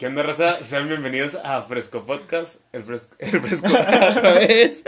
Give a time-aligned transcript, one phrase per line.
[0.00, 0.64] ¿Qué onda, raza?
[0.64, 2.62] Sean bienvenidos a Fresco Podcast.
[2.72, 4.82] El fresco, el fresco otra vez.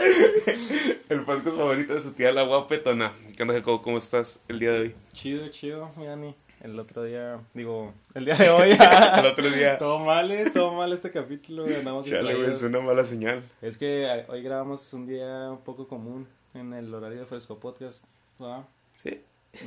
[1.10, 3.12] El podcast favorito de su tía, la guapetona.
[3.37, 3.83] ¿Qué onda, Jacobo?
[3.83, 4.94] ¿Cómo estás el día de hoy?
[5.12, 6.35] Chido, chido, mi Dani.
[6.62, 8.71] El otro día, digo, el día de hoy.
[9.19, 9.76] el otro día.
[9.76, 11.67] todo mal, eh, todo mal este capítulo.
[11.67, 13.44] Andamos Chale, güey, es una mala señal.
[13.60, 17.60] Es que eh, hoy grabamos un día un poco común en el horario de Fresco
[17.60, 18.06] Podcast.
[18.38, 18.65] ¿verdad?
[18.95, 19.20] Sí.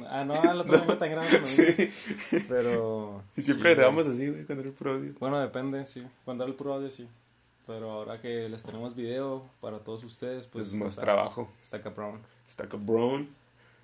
[0.09, 1.93] Ah, no, el otro día también grabamos lo mismo.
[2.49, 3.23] Pero.
[3.37, 5.13] Y siempre sí, grabamos así, güey, cuando era el puro audio.
[5.19, 6.03] Bueno, depende, sí.
[6.23, 7.07] Cuando era el puro audio, sí.
[7.67, 10.69] Pero ahora que les tenemos video para todos ustedes, pues.
[10.69, 11.49] Pues más está- trabajo.
[11.61, 12.19] Está cabrón.
[12.47, 13.29] Está cabrón.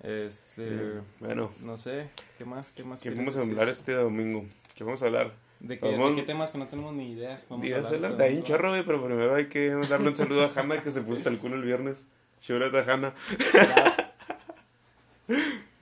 [0.02, 0.42] Este.
[0.58, 2.70] Eh, bueno, No sé, ¿qué más?
[2.70, 3.00] ¿Qué más?
[3.00, 4.44] ¿qué vamos a hablar este domingo?
[4.74, 5.32] ¿Qué vamos a hablar?
[5.60, 7.40] ¿De qué, ¿De qué temas que no tenemos ni idea?
[7.48, 10.08] Vamos a hablar hablar este de ahí un chorro, güey, pero primero hay que darle
[10.08, 12.04] un saludo a Hanna que se puso hasta el culo el viernes.
[12.40, 13.14] Shout a Hanna.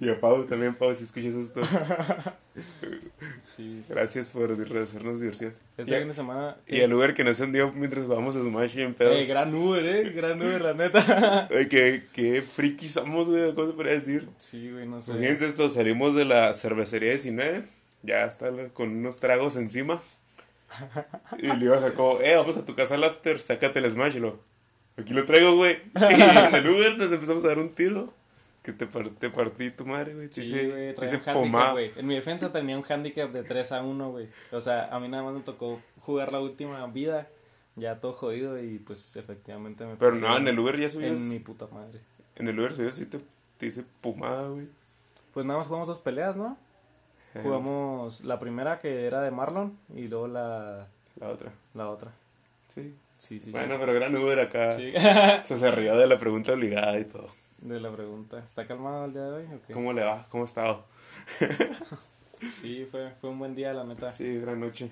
[0.01, 1.61] Y a Pau también, Pau, si escuchas esto.
[3.43, 3.85] Sí.
[3.89, 5.55] Gracias por hacernos diversión.
[5.77, 6.57] Este Y, fin de semana.
[6.67, 9.17] y el Uber que nos envió mientras vamos a Smash y en pedos.
[9.17, 10.11] Eh, gran Uber, eh.
[10.11, 11.47] Gran Uber, la neta.
[11.51, 14.29] Güey, qué, qué frikis somos, güey, ¿cómo se podría decir?
[14.39, 15.15] Sí, güey, no sé.
[15.15, 17.65] Fíjense esto, salimos de la cervecería 19,
[18.03, 20.03] ya está con unos tragos encima.
[21.39, 24.17] Y le digo a Jacobo, eh, vamos a tu casa al after, sácate el Smash,
[24.17, 24.39] y lo,
[24.97, 25.79] aquí lo traigo, güey.
[25.95, 28.13] Y en el Uber nos empezamos a dar un tiro,
[28.63, 30.29] que te, par- te partí tu madre, güey.
[30.31, 31.93] Sí, güey, traía un handicap, güey.
[31.97, 34.29] En mi defensa tenía un handicap de 3 a 1, güey.
[34.53, 37.29] O sea, a mí nada más me tocó jugar la última vida,
[37.77, 41.29] ya todo jodido y pues efectivamente me Pero no, en el Uber ya subías, En
[41.31, 42.01] mi puta madre.
[42.37, 43.21] en el Uber subías y te,
[43.59, 44.69] te hice pomada, güey.
[45.33, 46.57] Pues nada más jugamos dos peleas, ¿no?
[47.35, 50.89] Eh, Jugamos la primera que era de Marlon y luego la,
[51.21, 52.13] La otra, la otra.
[52.75, 52.95] sí.
[53.19, 53.51] Sí, sí, sí.
[53.53, 54.73] Bueno, pero gran Uber acá.
[54.79, 54.93] Sí.
[55.45, 57.29] Se se rió de la pregunta obligada y todo.
[57.61, 58.39] De la pregunta.
[58.39, 59.45] ¿Está calmado el día de hoy?
[59.55, 59.73] o qué?
[59.75, 60.27] ¿Cómo le va?
[60.31, 60.85] ¿Cómo ha estado?
[62.41, 64.13] Sí, fue, fue un buen día, la neta.
[64.13, 64.91] Sí, gran noche.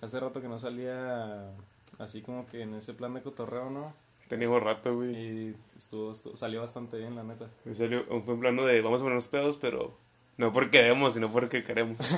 [0.00, 1.50] Hace rato que no salía
[1.98, 3.92] así como que en ese plan de cotorreo, ¿no?
[4.26, 5.14] Teníamos rato, güey.
[5.14, 7.50] Y estuvo, estuvo- salió bastante bien, la neta.
[7.74, 9.98] Serio, fue un plano de vamos a ponernos pedos, pero
[10.38, 11.98] no porque debemos, sino porque queremos.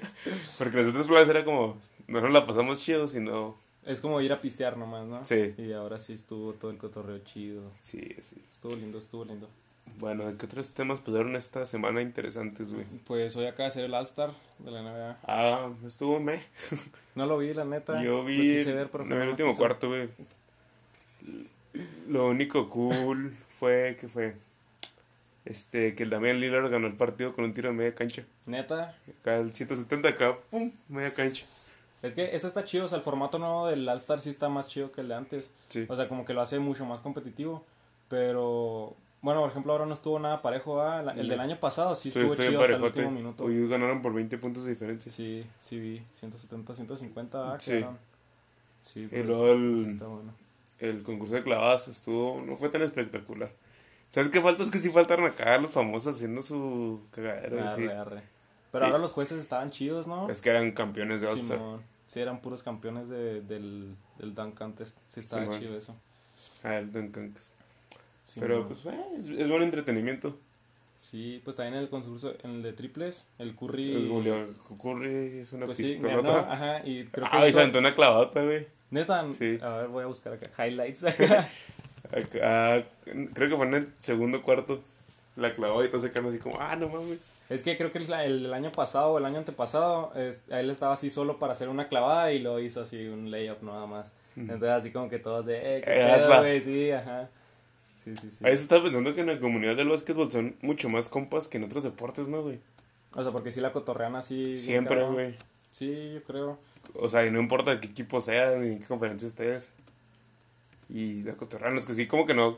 [0.58, 1.76] porque los otros planes era como,
[2.06, 3.56] no nos la pasamos chido, sino.
[3.86, 5.24] Es como ir a pistear nomás, ¿no?
[5.24, 5.54] Sí.
[5.56, 7.62] Y ahora sí estuvo todo el cotorreo chido.
[7.80, 8.36] Sí, sí.
[8.50, 9.48] Estuvo lindo, estuvo lindo.
[9.98, 12.84] Bueno, ¿qué otros temas pusieron esta semana interesantes, güey?
[13.06, 15.18] Pues hoy acaba de ser el All-Star de la NBA.
[15.24, 16.42] Ah, estuvo me.
[17.14, 18.02] No lo vi, la neta.
[18.02, 18.58] Yo Lo vi.
[18.58, 20.08] quise ver, pero no el último cuarto, güey.
[22.08, 24.36] Lo único cool fue que fue.
[25.44, 28.24] Este, que el Damián Lillard ganó el partido con un tiro de media cancha.
[28.46, 28.96] Neta.
[29.20, 31.44] Acá el 170, acá, pum, media cancha.
[32.02, 34.68] Es que eso está chido, o sea, el formato nuevo del All-Star sí está más
[34.68, 35.50] chido que el de antes.
[35.68, 35.84] Sí.
[35.88, 37.64] O sea, como que lo hace mucho más competitivo.
[38.08, 40.80] Pero, bueno, por ejemplo, ahora no estuvo nada parejo.
[40.82, 41.00] ¿ah?
[41.16, 43.44] El del año pasado sí Sí, estuvo chido hasta el último minuto.
[43.44, 45.10] Hoy ganaron por 20 puntos de diferencia.
[45.12, 46.02] Sí, sí vi.
[46.12, 47.54] 170, 150.
[47.54, 47.84] Ah, Sí.
[48.82, 50.32] Sí, Y pues, luego el- sí está bueno.
[50.78, 53.52] El concurso de clavadas estuvo, no fue tan espectacular.
[54.08, 54.64] ¿Sabes qué falta?
[54.64, 57.56] Es que sí faltaron acá los famosos haciendo su cagadero.
[57.56, 57.86] y Arre, sí.
[57.88, 58.22] arre.
[58.72, 60.28] Pero Y- ahora los jueces estaban chidos, ¿no?
[60.30, 61.58] Es que eran campeones de All-Star.
[62.06, 64.98] Sí, eran puros campeones de, del, del Dunk Contest.
[65.08, 65.60] Sí, estaba Simón.
[65.60, 65.96] chido eso.
[66.62, 67.32] Ah, el Duncan.
[68.22, 70.36] Sí, Pero pues eh, es, es buen entretenimiento.
[70.96, 73.94] Sí, pues también en el concurso, en el de triples, el Curry.
[73.96, 74.48] El Julio
[74.80, 76.28] Curry es una pues sí, pistolota.
[76.42, 78.66] ganó, ajá, y creo que ah, y se aventó una clavadota, güey.
[78.90, 79.58] Neta, Sí.
[79.62, 80.50] a ver, voy a buscar acá.
[80.66, 81.04] Highlights.
[82.12, 84.82] Acá, creo que fue en el segundo cuarto.
[85.36, 87.32] La clavó y se quedó así como, ah, no mames.
[87.48, 90.70] es que creo que el, el, año pasado o el año antepasado, es- a él
[90.70, 94.10] estaba así solo para hacer una clavada y lo hizo así un layup nada más.
[94.36, 97.28] Entonces así como que todos de, eh, qué Eh, sí, ajá.
[97.94, 98.44] Sí, sí, sí.
[98.44, 101.58] A veces estaba pensando que en la comunidad del básquetbol son mucho más compas que
[101.58, 102.58] en otros deportes, ¿no, güey?
[103.14, 104.56] O sea, porque sí la cotorrean así.
[104.56, 105.36] Siempre, güey.
[105.70, 106.58] Sí, yo creo.
[106.94, 109.70] O sea, y no importa de qué equipo sea, ni en qué conferencia estés.
[110.88, 112.56] Y la cotorrean, los que sí, como que no.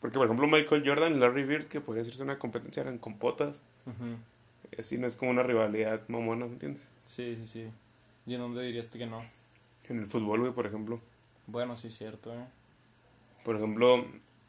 [0.00, 3.60] Porque, por ejemplo, Michael Jordan y Larry Bird, que podría decirse una competencia, eran compotas.
[3.86, 4.16] Ujú.
[4.76, 6.82] Y así no es como una rivalidad mamona, ¿me entiendes?
[7.04, 7.70] Sí, sí, sí.
[8.26, 9.24] ¿Y en dónde dirías tú que no?
[9.88, 11.00] En el fútbol, güey, por ejemplo.
[11.46, 12.44] Bueno, sí, cierto, eh.
[13.44, 14.04] Por ejemplo,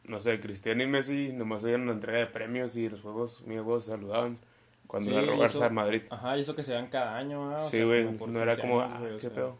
[0.05, 3.87] no sé, Cristiano y Messi nomás hacían una entrega de premios y los juegos, se
[3.91, 4.39] saludaban
[4.87, 6.01] cuando Sí, era robarse eso- al Madrid.
[6.09, 8.61] Ajá, y eso que se dan cada año, ah, o Sí, güey, no era 15
[8.61, 9.57] como, ah, qué pedo.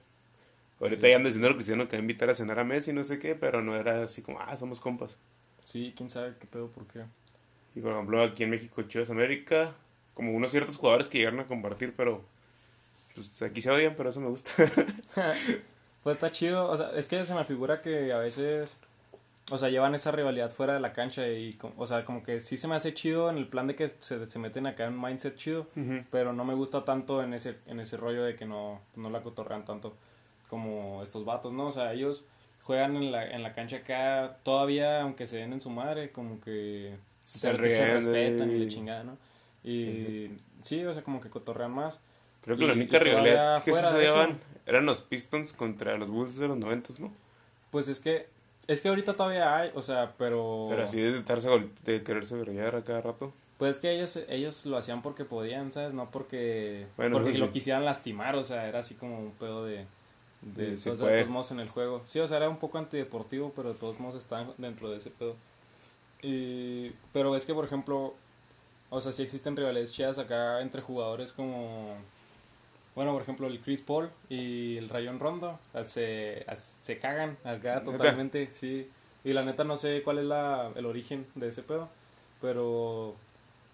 [0.79, 2.93] Ahorita Sí, ya ando diciendo que Cristiano que va a invitar a cenar a Messi,
[2.93, 5.17] no sé qué, pero no era así como, ah, somos compas.
[5.67, 7.03] Sí, quién sabe qué pedo, por qué.
[7.75, 9.73] Y por ejemplo, aquí en México, Chivas América,
[10.13, 12.23] como unos ciertos jugadores que llegaron a compartir, pero
[13.13, 14.49] pues aquí se odian, pero eso me gusta.
[16.03, 18.77] Pues está chido, o sea, es que se me figura que a veces
[19.51, 22.57] o sea, llevan esa rivalidad fuera de la cancha y, o sea, como que sí
[22.57, 25.01] se me hace chido en el plan de que se, se meten acá en un
[25.01, 26.05] mindset chido, Ujú.
[26.09, 29.21] pero no me gusta tanto en ese, en ese rollo de que no, no la
[29.21, 29.97] cotorrean tanto
[30.49, 31.67] como estos vatos, ¿no?
[31.67, 32.23] O sea, ellos
[32.67, 36.39] juegan en la, en la cancha acá todavía, aunque se den en su madre, como
[36.41, 39.17] que Se se, se respetan y la chingada, ¿no?
[39.63, 40.29] Y
[40.61, 41.99] sí, o sea, como que cotorrean más.
[42.41, 46.37] Creo que Y- la única rivalidad que se llevaban eran los Pistons contra los Bulls
[46.37, 47.11] de los noventas, ¿no?
[47.71, 48.27] Pues es que,
[48.67, 50.67] es que ahorita todavía hay, o sea, pero...
[50.69, 51.49] Pero así de estarse
[51.85, 53.33] de quererse brillar a cada rato.
[53.57, 55.93] Pues es que ellos, ellos lo hacían porque podían, ¿sabes?
[55.93, 57.39] No porque, Bueno, porque sí.
[57.39, 59.85] lo quisieran lastimar, o sea, era así como un pedo de...
[60.41, 61.19] De, Sí, se todos- de puede.
[61.21, 62.01] todos modos en el juego.
[62.05, 65.09] Sí, o sea, era un poco antideportivo, pero de todos modos estaban dentro de ese
[65.09, 65.35] pedo.
[66.21, 68.13] Y, pero es que, por ejemplo,
[68.89, 71.95] o sea, sí existen rivalidades chidas acá entre jugadores como...
[72.95, 77.37] Bueno, por ejemplo, el Chris Paul y el Rayon Rondo ah, se, ah, se cagan
[77.43, 77.83] acá ¿Neta?
[77.83, 78.89] totalmente, sí.
[79.23, 81.89] Y la neta no sé cuál es la, el origen de ese pedo,
[82.41, 83.13] pero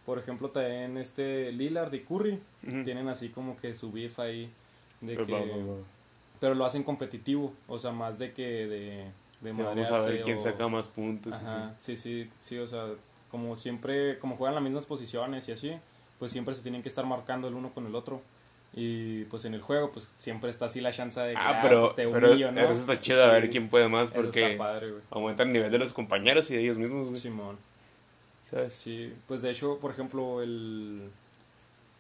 [0.05, 2.39] por ejemplo también este Lillard y Curry
[2.83, 4.49] tienen así como que su beef ahí
[4.99, 5.33] de Pero que.
[6.43, 9.05] Pero lo hacen competitivo, o sea, más de que de
[9.39, 11.31] de vamos a ver quién o- saca más puntos.
[11.31, 12.87] Ajá, sí, sí, sí, o sea,
[13.31, 15.71] como siempre, como juegan las mismas posiciones y así,
[16.19, 18.21] pues siempre se tienen que estar marcando el uno con el otro.
[18.73, 21.59] Y pues en el juego, pues siempre está así la chance de que Ah, ah,
[21.61, 22.59] pero, pues, te pero humillo, ¿no?
[22.59, 25.93] eso está chido a ver quién puede más porque padre, aumenta el nivel de los
[25.93, 27.21] compañeros y de ellos mismos, güey.
[27.21, 27.57] Simón.
[28.51, 28.73] ¿Sabes?
[28.73, 31.09] Sí, pues de hecho, por ejemplo, el...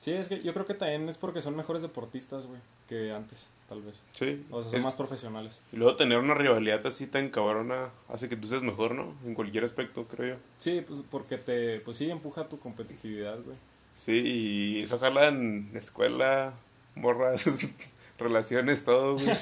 [0.03, 2.59] Sí, es que yo creo que también es porque son mejores deportistas, güey,
[2.89, 4.01] que antes, tal vez.
[4.11, 4.45] Sí.
[4.51, 5.61] O sea, son Es- más profesionales.
[5.71, 9.13] Y luego tener una rivalidad así tan cabrona hace que tú seas mejor, ¿no?
[9.25, 10.41] En cualquier aspecto, creo yo.
[10.57, 13.55] Sí, pues porque te, pues sí, empuja tu competitividad, güey.
[13.95, 16.53] Sí, y eso ojalá en escuela,
[16.95, 17.45] morras,
[18.19, 19.27] relaciones, todo, güey.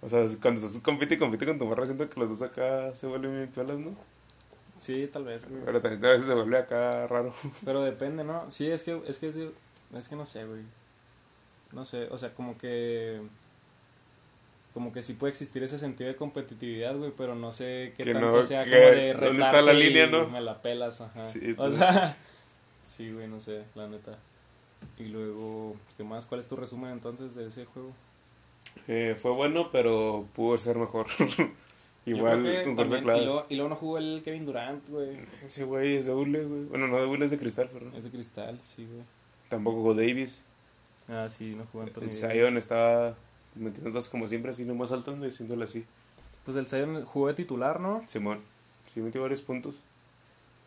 [0.00, 2.94] O sea, cuando estás compite y compite con tu morra, siento que los dos acá
[2.94, 3.96] se vuelven piolas, ¿no?
[4.84, 5.62] Sí, tal vez, güey.
[5.64, 7.32] Pero también a veces se vuelve acá raro.
[7.64, 8.50] Pero depende, ¿no?
[8.50, 10.60] Sí, es que, es que, es, es que no sé, güey.
[11.72, 13.20] No sé, o sea, como que...
[14.74, 18.12] Como que sí puede existir ese sentido de competitividad, güey, pero no sé qué Que
[18.12, 20.28] tanto no, sea que- como de ¿dónde está la línea, y no?
[20.28, 21.24] me la pelas, ajá.
[21.24, 21.76] Sí, o pues.
[21.76, 22.16] sea,
[22.86, 24.18] sí, güey, no sé, la neta.
[24.98, 26.26] Y luego, ¿qué más?
[26.26, 27.92] ¿Cuál es tu resumen entonces de ese juego?
[28.88, 31.06] Eh, fue bueno, pero pudo ser mejor.
[32.06, 34.88] Igual creo que con cosas también- y, luego, y luego no jugó el Kevin Durant,
[34.88, 35.18] güey.
[35.44, 36.64] Ese güey es de hule, güey.
[36.64, 39.02] Bueno, no de hule, es de cristal, pero Es de cristal, sí, güey.
[39.48, 40.42] tampoco jugó Davis.
[41.08, 42.12] Ah, sí, no jugó Anthony El.
[42.12, 43.14] Zion estaba
[43.54, 45.84] metiendo dos como siempre, así nomás saltando y haciéndole así.
[46.44, 48.02] Pues el Zion jugó de titular, ¿no?
[48.06, 48.40] Simón,
[48.92, 49.76] sí metió varios puntos.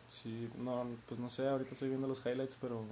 [0.08, 2.82] Sí, no, pues no sé, ahorita estoy viendo los highlights, pero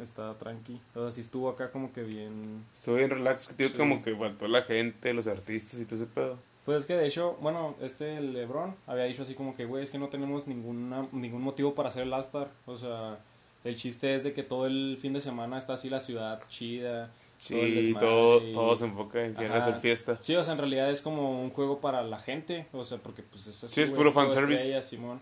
[0.00, 0.80] está tranqui.
[0.94, 2.64] O sea, sí estuvo acá como que bien...
[2.74, 3.74] Estuvo bien relax, tío, Sí.
[3.76, 6.38] como que faltó la gente, los artistas y todo ese pedo.
[6.64, 9.90] Pues es que de hecho, bueno, este LeBron había dicho así como que, güey, es
[9.90, 12.48] que no tenemos ninguna, ningún motivo para hacer el All-Star.
[12.66, 13.18] O sea,
[13.64, 17.10] el chiste es de que todo el fin de semana está así la ciudad chida.
[17.38, 19.56] Sí, todo, y- todo se enfoca en que Ajá.
[19.56, 20.18] hacer fiesta.
[20.20, 23.22] Sí, o sea, en realidad es como un juego para la gente, o sea, porque
[23.22, 24.82] pues es así, Sí, es güey, puro fanservice.
[24.82, 25.20] Simón.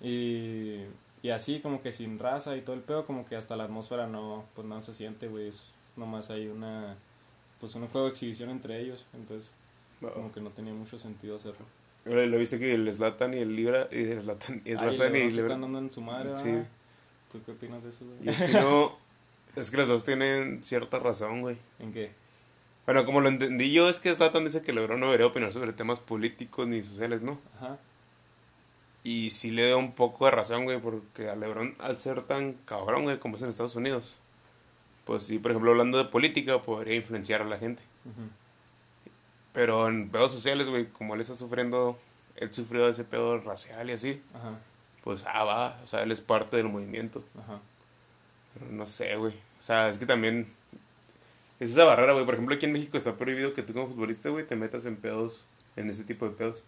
[0.00, 0.84] Y,
[1.22, 4.06] y así como que sin raza y todo el pedo, como que hasta la atmósfera
[4.06, 5.62] no, pues no se siente, güey, es
[5.96, 6.96] nomás hay una,
[7.60, 9.50] pues un juego de exhibición entre ellos, entonces
[10.00, 10.12] No.
[10.12, 11.66] como que no tenía mucho sentido hacerlo.
[12.04, 15.16] Lo viste que el Slatan y el Libra, y el Zlatan y el Ay, Zlatan
[15.16, 16.62] y el Lebron- están dando en su madre, Sí.
[17.32, 18.18] ¿Tú qué opinas de eso, güey?
[18.24, 18.96] Y opino-
[19.56, 21.58] es que los dos tienen cierta razón, güey.
[21.78, 22.10] ¿En qué?
[22.86, 25.74] Bueno, como lo entendí yo, es que Zlatan dice que LeBron no debería opinar sobre
[25.74, 27.38] temas políticos ni sociales, ¿no?
[27.58, 27.76] Ajá.
[29.04, 32.54] Y sí le doy un poco de razón, güey, porque a LeBron, al ser tan
[32.64, 34.16] cabrón, güey, como es en Estados Unidos,
[35.04, 37.82] pues sí, por ejemplo, hablando de política, podría influenciar a la gente.
[38.06, 38.28] ujú.
[39.58, 41.98] Pero en pedos sociales, güey, como él está sufriendo,
[42.36, 44.52] él sufrió ese pedo racial y así, Ajá,
[45.02, 47.24] pues ah, va, o sea, él es parte del movimiento.
[47.36, 47.58] ajá.
[48.54, 49.32] Pero no sé, güey.
[49.32, 50.46] O sea, es que también
[51.58, 52.24] es esa barrera, güey.
[52.24, 54.94] Por ejemplo, aquí en México está prohibido que tú como futbolista, güey, te metas en
[54.94, 55.42] pedos,
[55.74, 56.62] en ese tipo de pedos.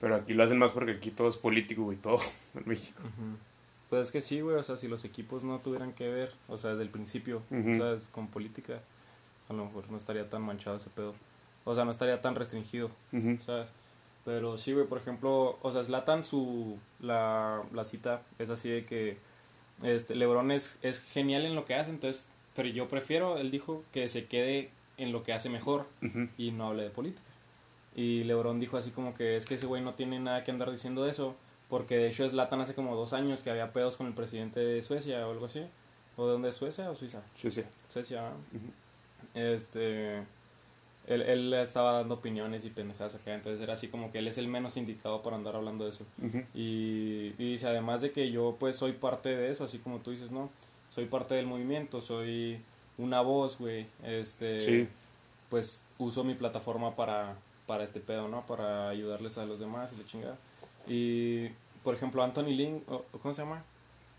[0.00, 2.20] Pero aquí lo hacen más porque aquí todo es político, güey, todo
[2.54, 3.02] en México.
[3.02, 3.36] Ujú.
[3.90, 6.56] Pues es que sí, güey, o sea, si los equipos no tuvieran que ver, o
[6.56, 7.76] sea, desde el principio, Ujú.
[7.76, 8.08] ¿sabes?
[8.08, 8.80] Con política,
[9.50, 11.14] a lo mejor no estaría tan manchado ese pedo.
[11.64, 13.38] O sea, no estaría tan restringido, Ujú.
[13.44, 13.66] ¿sabes?
[14.24, 18.84] Pero sí, güey, por ejemplo, o sea, Zlatan, su, la, la cita es así de
[18.84, 19.18] que,
[19.82, 23.82] este, Lebron es, es genial en lo que hace, entonces, pero yo prefiero, él dijo,
[23.92, 26.28] que se quede en lo que hace mejor Ujú.
[26.38, 27.22] y no hable de política.
[27.96, 30.70] Y LeBron dijo así como que es que ese güey no tiene nada que andar
[30.70, 31.34] diciendo eso,
[31.68, 34.82] porque de hecho Zlatan hace como dos años que había pedos con el presidente de
[34.82, 35.64] Suecia o algo así.
[36.16, 37.22] ¿O de dónde es Suecia o Suiza?
[37.36, 37.50] Sí.
[37.88, 38.22] Suecia.
[38.22, 38.36] ¿verdad?
[38.52, 38.70] Ujú.
[39.34, 40.22] Este
[41.06, 44.38] él, él estaba dando opiniones y pendejadas acá, entonces era así como que él es
[44.38, 46.04] el menos indicado para andar hablando de eso.
[46.54, 50.10] Y, y dice, además de que yo pues soy parte de eso, así como tú
[50.12, 50.50] dices, ¿no?
[50.90, 52.58] Soy parte del movimiento, soy
[52.98, 53.86] una voz, güey.
[54.04, 54.88] Este, Sí.
[55.50, 57.34] pues uso mi plataforma para,
[57.66, 58.46] para este pedo, ¿no?
[58.46, 60.36] Para ayudarles a los demás y la chingada.
[60.86, 61.48] Y,
[61.82, 63.62] por ejemplo, Anthony o ¿cómo se llama?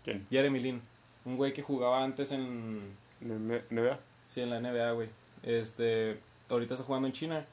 [0.04, 0.26] ¿Quién?
[0.30, 0.82] Jeremy Lin,
[1.24, 2.80] un güey que jugaba antes en,
[3.20, 3.98] ¿Ne- ¿NBA?
[4.28, 5.08] sí, en la NBA, güey.
[5.42, 6.18] Este,
[6.50, 7.44] ahorita está jugando en China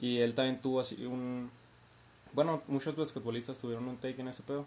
[0.00, 1.50] y él también tuvo así un,
[2.32, 4.64] bueno, muchos basquetbolistas tuvieron un take en ese pedo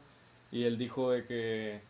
[0.52, 1.82] y él dijo de que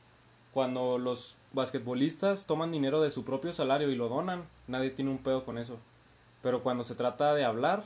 [0.53, 5.19] cuando los basquetbolistas toman dinero de su propio salario y lo donan, nadie tiene un
[5.19, 5.77] pedo con eso.
[6.41, 7.85] Pero cuando se trata de hablar,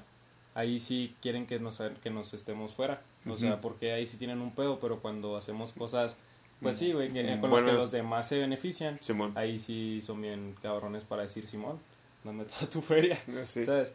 [0.56, 3.02] ahí sí quieren que nos, que nos estemos fuera.
[3.28, 3.62] O sea, Ujú.
[3.62, 6.18] porque ahí sí tienen un pedo, pero cuando hacemos cosas,
[6.62, 9.34] pues sí, güey, con las que los demás se benefician, Simón.
[9.36, 11.80] ahí sí son bien cabrones para decir Simón,
[12.24, 13.64] dame toda tu feria, Ah, sí.
[13.66, 13.94] ¿sabes?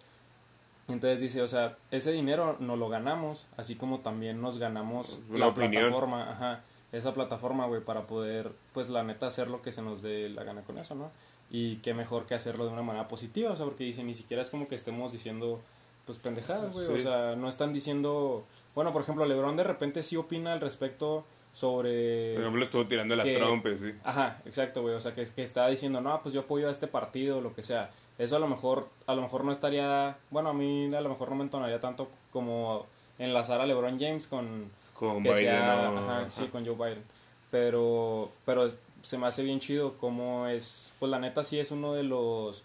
[0.88, 5.46] Entonces dice, o sea, ese dinero nos lo ganamos, así como también nos ganamos La
[5.48, 9.82] la, plataforma, ajá, esa plataforma, güey, para poder, pues la neta, hacer lo que se
[9.82, 11.10] nos dé la gana con eso, ¿no?
[11.50, 14.42] Y qué mejor que hacerlo de una manera positiva, o sea, porque dice, ni siquiera
[14.42, 15.60] es como que estemos diciendo,
[16.06, 20.16] pues pendejadas, güey, o sea, no están diciendo, bueno, por ejemplo, Lebron de repente sí
[20.16, 22.32] opina al respecto sobre...
[22.34, 23.92] Por ejemplo, estuvo tirando la que- trompa, sí.
[24.04, 24.94] Ajá, exacto, güey.
[24.94, 27.62] O sea, que, que está diciendo, no, pues yo apoyo a este partido, lo que
[27.62, 27.90] sea.
[28.18, 31.30] Eso a lo mejor, a lo mejor no estaría, bueno, a mí a lo mejor
[31.30, 32.86] no me entonaría tanto como
[33.18, 36.30] enlazar a LeBron James con Con Biden, ajá, Ajá.
[36.30, 37.02] sí, con Joe Biden.
[37.50, 38.68] Pero, pero
[39.02, 42.62] se me hace bien chido como es, pues la neta sí es uno de los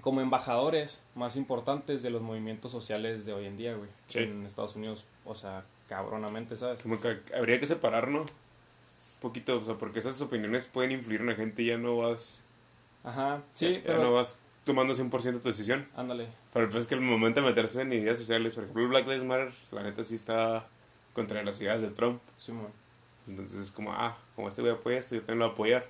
[0.00, 3.88] como embajadores más importantes de los movimientos sociales de hoy en día, güey.
[4.06, 4.18] Sí.
[4.18, 6.82] En Estados Unidos, o sea, cabronamente, ¿sabes?
[6.82, 8.20] Como que habría que separar, ¿no?
[8.20, 8.28] Un
[9.22, 12.43] poquito, o sea, porque esas opiniones pueden influir en la gente y ya no vas...
[13.04, 15.86] Ajá, sí, ya pero no vas tomando 100% tu decisión.
[15.94, 16.26] ándale.
[16.52, 19.06] Pero pues es que el momento de meterse en ideas sociales, por ejemplo, el Black
[19.06, 20.66] Lives Matter, la neta sí está
[21.12, 22.20] contra las ideas de Trump.
[22.38, 22.68] Simón.
[23.28, 25.86] Entonces es como, ah, como este güey apoya esto, yo también lo voy a apoyar.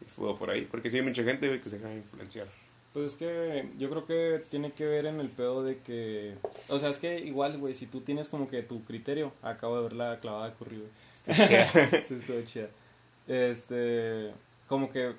[0.00, 2.46] Y fue por ahí, porque sí hay mucha gente que se deja influenciar.
[2.92, 6.34] Pues es que yo creo que tiene que ver en el pedo de que...
[6.68, 9.32] O sea, es que igual, güey, si tú tienes como que tu criterio...
[9.42, 10.90] Acabo de ver la clavada de Curry, güey.
[12.08, 12.68] Sí, estuvo chida.
[13.28, 14.32] Este...
[14.66, 15.14] Como que...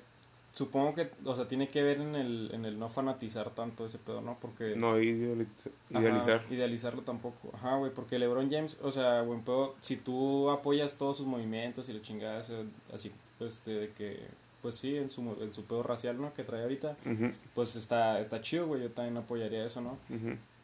[0.52, 1.10] Supongo que...
[1.24, 4.36] O sea, tiene que ver en el, en el no fanatizar tanto ese pedo, ¿no?
[4.40, 4.74] Porque...
[4.76, 6.42] no idealiza- Ajá, idealizar.
[6.50, 7.50] idealizarlo tampoco.
[7.54, 11.88] Ajá, güey, porque LeBron James, o sea, buen pedo, si tú apoyas todos sus movimientos
[11.88, 14.20] y la chingada, ese- así, pues, de que,
[14.60, 16.34] pues sí, en su, en su pedo racial, ¿no?
[16.34, 16.96] Que trae ahorita,
[17.54, 19.96] pues está, está chido, güey, yo también apoyaría eso, ¿no?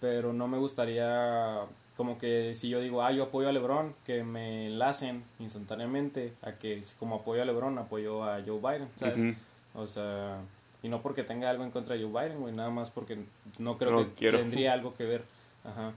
[0.00, 1.62] Pero no me gustaría,
[1.96, 6.52] como que si yo digo, ah, yo apoyo a LeBron, que me enlacen instantáneamente a
[6.52, 9.18] que, como apoyo a LeBron, apoyo a Joe Biden, ¿sabes?
[9.20, 9.34] Ujú.
[9.74, 10.40] O sea,
[10.82, 13.18] y no porque tenga algo en contra de Joe Biden, güey, nada más porque
[13.58, 14.38] no creo No que quiero.
[14.38, 15.24] tendría algo que ver.
[15.64, 15.92] Ajá.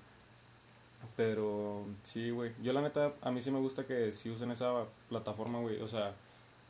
[1.16, 2.52] Pero sí, güey.
[2.62, 4.72] Yo la neta, a mí sí me gusta que sí usen esa
[5.10, 5.82] plataforma, güey.
[5.82, 6.14] O sea,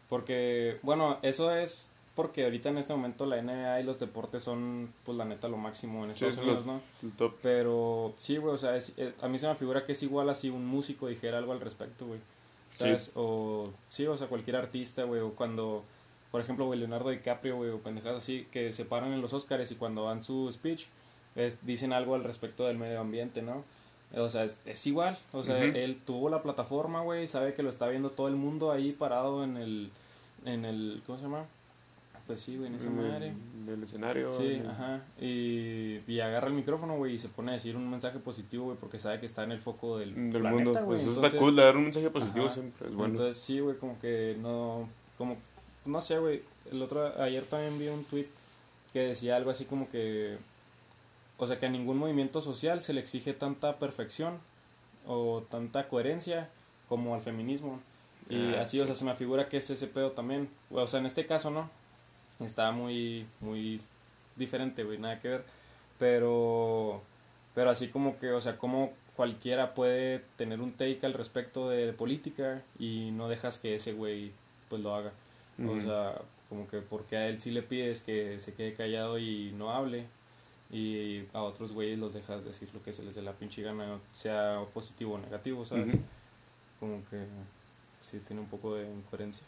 [0.09, 4.93] porque, bueno, eso es porque ahorita en este momento la NBA y los deportes son,
[5.05, 7.11] pues la neta, lo máximo en Sí, Estados es Unidos, ¿no?
[7.17, 7.35] top.
[7.41, 10.29] Pero sí, güey, o sea, es- eh, a mí se me figura que es igual
[10.29, 12.19] así un músico dijera algo al respecto, güey.
[12.73, 13.11] ¿Sabes?
[13.15, 15.83] O sí, o sea, cualquier artista, güey, o cuando,
[16.31, 19.69] por ejemplo, güey, Leonardo DiCaprio, güey, o pendejadas así, que se paran en los Oscars
[19.71, 20.85] y cuando dan su speech,
[21.35, 23.63] es- dicen algo al respecto del medio ambiente, ¿no?
[24.15, 25.65] O sea, es, es igual, o sea, Ujú.
[25.77, 29.43] él tuvo la plataforma, güey, sabe que lo está viendo todo el mundo ahí parado
[29.43, 29.89] en el,
[30.45, 31.45] en el, ¿cómo se llama?
[32.27, 33.27] Pues sí, güey, en esa madre.
[33.29, 34.31] En el escenario.
[34.37, 35.01] Sí, el- ajá.
[35.19, 38.77] Y, y agarra el micrófono, güey, y se pone a decir un mensaje positivo, güey,
[38.77, 40.71] porque sabe que está en el foco del, del planeta, mundo.
[40.73, 40.85] güey.
[40.85, 42.53] Pues eso Entonces- está cool, dar un mensaje positivo Ajá.
[42.53, 43.13] siempre es bueno.
[43.13, 45.37] Entonces sí, güey, como que no, como,
[45.85, 48.27] no sé, güey, el otro, ayer también vi un tweet
[48.93, 50.37] que decía algo así como que,
[51.37, 54.39] o sea, que a ningún movimiento social se le exige tanta perfección
[55.07, 56.49] o tanta coherencia
[56.87, 57.79] como al feminismo.
[58.29, 60.49] Y Ah, así, o sea, se me figura que es ese pedo también.
[60.69, 61.69] O sea, en este caso, ¿no?
[62.39, 63.81] Está muy, muy
[64.35, 65.45] diferente, güey, nada que ver.
[65.99, 67.01] Pero,
[67.55, 71.93] pero así como que, o sea, como cualquiera puede tener un take al respecto de
[71.93, 74.31] política y no dejas que ese güey,
[74.69, 75.11] pues lo haga.
[75.67, 76.15] O sea,
[76.49, 80.05] como que porque a él sí le pides que se quede callado y no hable.
[80.71, 83.99] Y a otros güeyes los dejas decir lo que se les dé la pinche gana,
[84.13, 85.95] sea positivo o negativo, ¿sabes?
[86.79, 87.25] Como que
[87.99, 89.43] sí tiene un poco de incoherencia.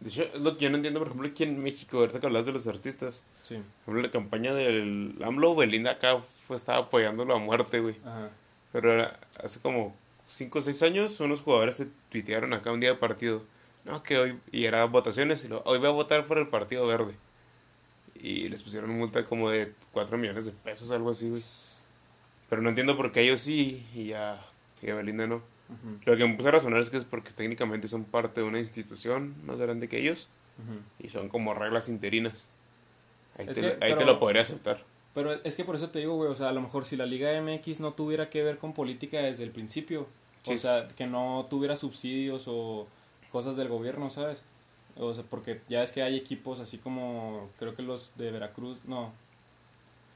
[0.00, 2.26] De hecho, es lo que yo no entiendo, por ejemplo, aquí en México, ahorita que
[2.26, 3.22] hablas de los artistas.
[3.42, 7.96] Sí, Por ejemplo, la campaña del AMLO, Belinda acá fue, estaba apoyándolo a muerte, güey.
[8.04, 8.30] ajá,
[8.72, 9.08] Pero
[9.44, 9.94] hace como
[10.26, 13.42] 5 o 6 años, unos jugadores se tuitearon acá un día de partido.
[13.84, 16.86] No, que hoy, y era votaciones, y lo, hoy voy a votar por el Partido
[16.86, 17.14] Verde.
[18.14, 21.40] y les pusieron multa como de 4 millones de pesos, algo así, güey.
[22.50, 24.44] Pero no entiendo por qué ellos sí y a,
[24.82, 25.42] y a Belinda no.
[26.04, 28.58] Lo que me puse a razonar es que es porque técnicamente son parte de una
[28.58, 30.28] institución más grande que ellos
[30.98, 32.44] y son como reglas interinas.
[33.38, 34.84] Ahí, te, que, ahí te pero- lo podría aceptar.
[35.14, 37.06] Pero es que por eso te digo, güey, o sea, a lo mejor si la
[37.06, 40.06] Liga MX no tuviera que ver con política desde el principio,
[40.42, 40.54] Sí.
[40.54, 42.86] o sea, que no tuviera subsidios o
[43.32, 44.42] cosas del gobierno, ¿sabes?
[44.96, 48.78] O sea, porque ya es que hay equipos así como, creo que los de Veracruz,
[48.86, 49.12] no,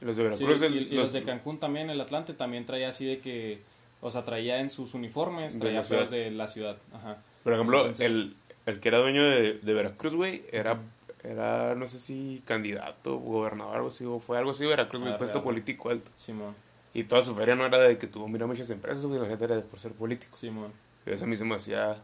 [0.01, 2.89] Los de sí, Veracruz, y, el- y los de Cancún también, el Atlante también traía
[2.89, 3.61] así de que,
[4.01, 6.01] o sea, traía en sus uniformes, De traía ciudad.
[6.01, 7.17] feos de la ciudad, ajá.
[7.43, 10.79] Por ejemplo, Entonces- el, el que era dueño de, de Veracruz, güey, era,
[11.23, 15.13] era, no sé si candidato, gobernador, algo así, o fue algo así de Veracruz, güey,
[15.13, 16.11] Ah, puesto político alto.
[16.17, 16.53] Simón,
[16.93, 19.45] Y toda su feria no era de que tuvo, mira, muchas empresas, güey, la gente
[19.45, 20.35] era de por ser político.
[20.35, 20.71] Simón.
[21.05, 21.95] Y eso a mí se me hacía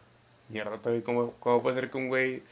[0.51, 1.03] mierda también.
[1.03, 2.43] ¿Cómo, ¿Cómo puede ser que un güey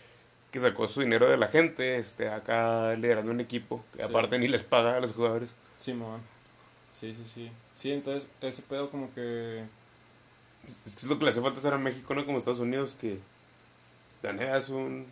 [0.51, 4.10] que sacó su dinero de la gente esté acá liderando un equipo que Sí.
[4.10, 5.50] aparte ni les paga a los jugadores?
[5.77, 6.22] Simón.
[7.00, 7.51] Sí, sí, sí.
[7.75, 9.63] Sí, entonces ese pedo como que...
[10.86, 12.96] Es que es lo que le hace falta hacer a México, no como Estados Unidos,
[13.00, 13.20] que
[14.22, 15.06] la neta es, un,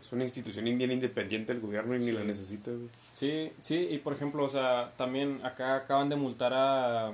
[0.00, 2.12] es una institución bien independiente del gobierno y ni Sí.
[2.12, 2.88] la necesita, güey.
[3.12, 7.12] Sí, sí, y por ejemplo, o sea, también acá acaban de multar a...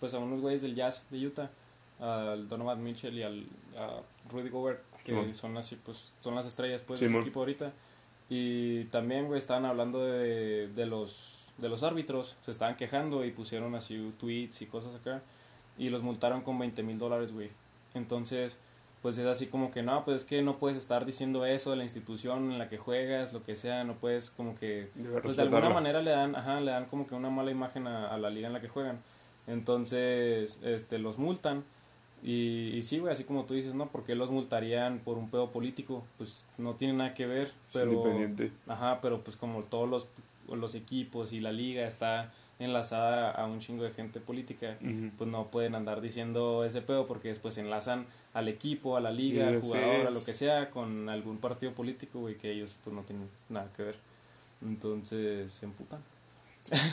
[0.00, 1.50] Pues a unos güeyes del Jazz de Utah.
[2.00, 3.44] Al Donovan Mitchell y al
[3.76, 4.82] a Rudy Gobert.
[5.04, 7.22] Que son así, pues, son las estrellas pues de Simón.
[7.22, 7.72] ese equipo ahorita.
[8.28, 12.36] Y también, güey, estaban hablando de, de los de los árbitros.
[12.42, 15.22] Se estaban quejando y pusieron así tweets y cosas acá.
[15.76, 17.50] Y los multaron con 20 mil dólares, güey.
[17.94, 18.58] Entonces,
[19.02, 21.76] pues es así como que no, pues es que no puedes estar diciendo eso de
[21.76, 24.90] la institución en la que juegas, lo que sea, no puedes como que...
[25.22, 28.08] Pues de alguna manera le dan, ajá, le dan como que una mala imagen a,
[28.08, 29.00] a la liga en la que juegan.
[29.46, 31.64] Entonces, este, los multan.
[32.22, 33.88] Y, y sí, güey, así como tú dices, ¿no?
[33.88, 36.04] porque los multarían por un pedo político?
[36.16, 37.92] Pues no tiene nada que ver, Es pero...
[37.92, 38.52] independiente.
[38.66, 40.08] Ajá, pero pues como todos los,
[40.48, 44.76] los equipos y la liga está enlazada a un chingo de gente política,
[45.16, 49.46] pues no pueden andar diciendo ese pedo porque después enlazan al equipo, a la liga,
[49.48, 53.02] al jugador, a lo que sea, con algún partido político, güey, que ellos pues no
[53.02, 53.96] tienen nada que ver.
[54.60, 56.00] Entonces se emputan.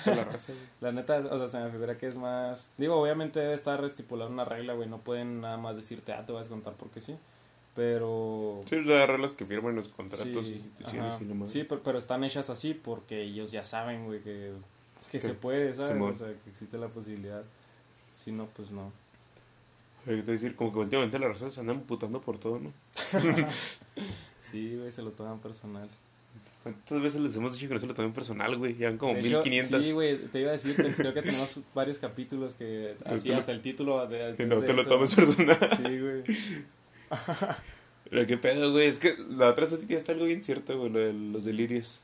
[0.05, 0.65] La raza, güey.
[0.81, 2.69] La neta, o sea, se me figura que es más...
[2.77, 6.31] Digo, obviamente debe estar estipulada una regla, güey, no pueden nada más decirte, ah, te
[6.31, 7.15] vas a contar porque sí.
[7.75, 8.61] Pero...
[8.69, 11.51] Sí, pues agarrar las que firman los contratos Sí, instituciones y nomás.
[11.51, 14.53] Sí, pero, pero están hechas así porque ellos ya saben, güey, que,
[15.11, 15.27] que Sí.
[15.27, 15.91] se puede, ¿sabes?
[15.91, 16.11] Simón.
[16.11, 17.43] O sea, que existe la posibilidad.
[18.15, 18.91] Si no, pues no.
[20.07, 20.55] Oye, ¿qué te voy a decir?
[20.55, 22.71] Como que últimamente las razas se andan putando por todo, ¿no?
[24.39, 25.89] Sí, güey, se lo toman personal.
[26.65, 28.75] ¿Cuántas veces les hemos dicho que no se lo tomen personal, güey?
[28.75, 29.86] Ya como De hecho, 1500.
[29.86, 33.51] Sí, güey, te iba a decir, te- creo que tenemos varios capítulos que así hasta
[33.51, 35.60] el título de, que no te lo tomes personal.
[35.78, 36.23] Sí, güey.
[38.10, 38.88] Pero qué pedo, güey.
[38.88, 42.01] Es que la otra ya está algo bien cierto, güey, lo de los delirios.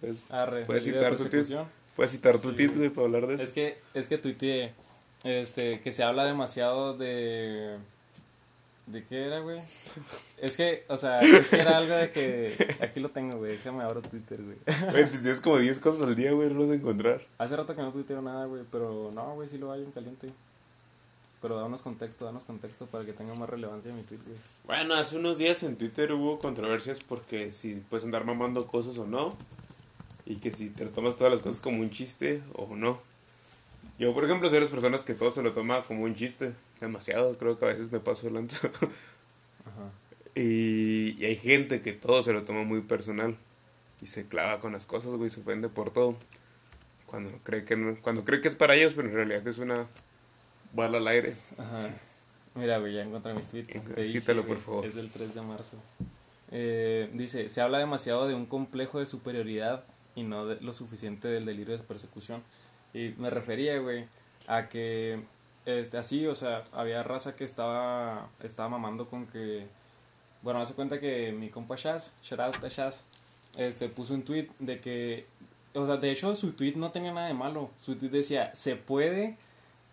[0.00, 1.66] Puedes, Arre, ¿Puedes citar tu persecución.
[1.96, 3.44] puedes citar tu Sí, título para hablar de eso.
[3.44, 4.74] Es que, es que tuiteé,
[5.22, 7.78] este, que se habla demasiado de...
[8.86, 9.60] ¿De qué era, güey?
[10.38, 12.76] Es que, o sea, es que era algo de que...
[12.82, 14.58] Aquí lo tengo, güey, déjame abro Twitter, güey.
[14.90, 17.22] Güey, te tienes como 10 cosas al día, güey, no vas a encontrar.
[17.38, 20.26] Hace rato que no tuiteo nada, güey, pero no, güey, sí lo hay en caliente.
[21.40, 24.38] Pero danos contexto, danos contexto para que tenga más relevancia mi tweet, güey.
[24.64, 29.06] Bueno, hace unos días en Twitter hubo controversias porque si puedes andar mamando cosas o
[29.06, 29.34] no.
[30.26, 32.98] Y que si te tomas todas las cosas como un chiste o no.
[33.98, 36.52] Yo, por ejemplo, soy de las personas que todo se lo toma como un chiste.
[36.80, 38.56] Demasiado, creo que a veces me paso delante.
[39.64, 39.90] Ajá.
[40.34, 43.36] y, y hay gente que todo se lo toma muy personal.
[44.02, 46.16] Y se clava con las cosas, güey, se ofende por todo.
[47.06, 49.86] Cuando cree que no, cuando cree que es para ellos, pero en realidad es una
[50.72, 51.36] bala al aire.
[51.56, 51.90] Ajá.
[52.54, 53.64] Mira, güey, ya encontré mi tweet.
[53.64, 54.84] Te cítalo, por favor.
[54.84, 55.76] Es del 3 de marzo.
[56.50, 61.28] Eh, dice, se habla demasiado de un complejo de superioridad y no de lo suficiente
[61.28, 62.42] del delirio de persecución.
[62.94, 64.06] Y me refería, güey,
[64.46, 65.20] a que
[65.66, 69.66] este así, o sea, había raza que estaba estaba mamando con que
[70.42, 73.02] bueno, hace cuenta que mi compa Shaz, shout out a Shaz,
[73.56, 75.26] este puso un tweet de que
[75.74, 77.70] o sea, de hecho su tweet no tenía nada de malo.
[77.78, 79.36] Su tweet decía, "Se puede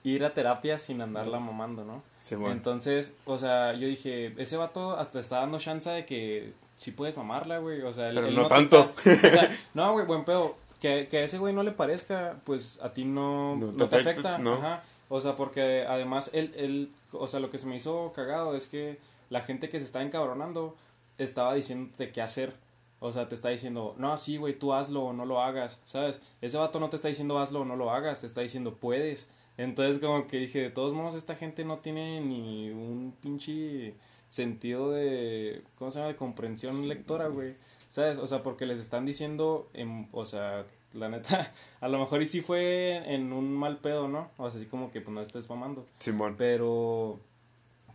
[0.03, 2.53] ir a terapia sin andarla mamando, ¿no?" Se mueve.
[2.53, 7.17] Entonces, o sea, yo dije, ese vato hasta está dando chance de que sí puedes
[7.17, 7.81] mamarla, güey.
[7.81, 8.93] O sea, él- Pero él no tanto.
[9.03, 10.55] está- o sea, no, güey, buen pedo.
[10.81, 13.83] Que, que a ese güey no le parezca, pues a ti no, No no te
[13.85, 14.37] afecta, afecta.
[14.39, 14.55] no.
[14.55, 14.83] Ajá.
[15.07, 18.67] O sea, porque además él, él, o sea, lo que se me hizo cagado es
[18.67, 18.97] que
[19.29, 20.75] la gente que se está encabronando
[21.17, 22.53] estaba diciéndote qué hacer.
[22.99, 26.19] O sea, te está diciendo, no, sí, güey, tú hazlo o no lo hagas, ¿sabes?
[26.39, 29.27] Ese vato no te está diciendo hazlo o no lo hagas, te está diciendo puedes.
[29.57, 33.95] Entonces, como que dije, de todos modos, esta gente no tiene ni un pinche
[34.29, 37.55] sentido de, ¿cómo se llama?, de comprensión lectora, güey.
[37.91, 38.17] ¿Sabes?
[38.17, 42.27] O sea, porque les están diciendo, en, o sea, la neta, a lo mejor y
[42.27, 44.31] sí fue en un mal pedo, ¿no?
[44.37, 45.85] O sea, así como que pues no estés mamando.
[45.99, 46.35] Simón.
[46.37, 47.19] Pero,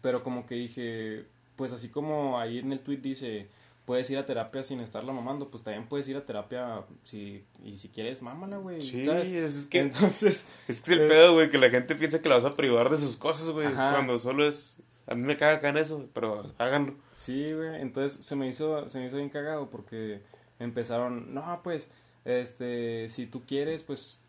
[0.02, 1.24] pero como que dije,
[1.56, 3.48] pues así como ahí en el tweet dice,
[3.87, 7.78] puedes ir a terapia sin estarla mamando, pues también puedes ir a terapia si, y
[7.78, 8.82] si quieres, mámala, güey.
[8.82, 9.32] Sí, ¿sabes?
[9.32, 12.28] es que, Entonces, es que es el eh, pedo, güey, que la gente piensa que
[12.28, 14.76] la vas a privar de sus cosas, güey, cuando solo es...
[15.06, 16.96] A mí me caga acá en eso, pero háganlo.
[17.16, 20.20] Sí, güey, entonces se me hizo, se me hizo bien cagado porque
[20.59, 21.90] empezaron, no, pues,
[22.24, 24.20] este, si tú quieres, pues,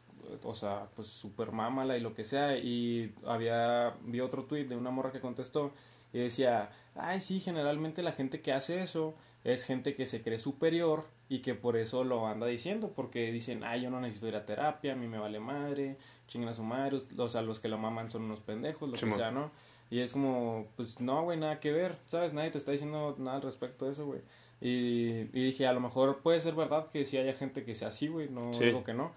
[0.43, 4.75] o sea, pues super mámala y lo que sea, y había, vi otro tweet de
[4.75, 5.73] una morra que contestó
[6.13, 10.39] y decía, ay, sí, generalmente la gente que hace eso es gente que se cree
[10.39, 14.35] superior y que por eso lo anda diciendo, porque dicen, ay, yo no necesito ir
[14.35, 15.97] a terapia, a mí me vale madre,
[16.27, 19.11] chingan a su madre, o sea, los que lo maman son unos pendejos, lo que
[19.13, 19.51] sea, ¿no?
[19.89, 22.33] Y es como, pues no, güey, nada que ver, ¿sabes?
[22.33, 24.19] Nadie te está diciendo nada al respecto de eso, güey.
[24.59, 27.89] Y, y dije, a lo mejor puede ser verdad que sí haya gente que sea
[27.89, 28.65] así, güey, no Sí.
[28.65, 29.11] digo que no.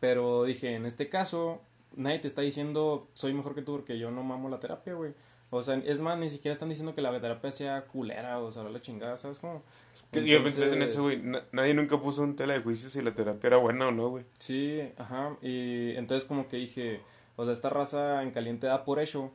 [0.00, 1.60] Pero dije, en este caso,
[1.94, 5.12] nadie te está diciendo, soy mejor que tú porque yo no mamo la terapia, güey.
[5.52, 8.62] O sea, es más, ni siquiera están diciendo que la terapia sea culera o sea,
[8.62, 9.62] la chingada, ¿sabes cómo?
[10.12, 11.18] Que Yo pensé en Entonces- eso, güey.
[11.20, 14.08] Na- nadie nunca puso en tela de juicio si la terapia era buena o no,
[14.10, 14.24] güey.
[14.38, 15.36] Sí, ajá.
[15.42, 17.00] Y entonces como que dije,
[17.36, 19.32] o sea, esta raza en caliente da por hecho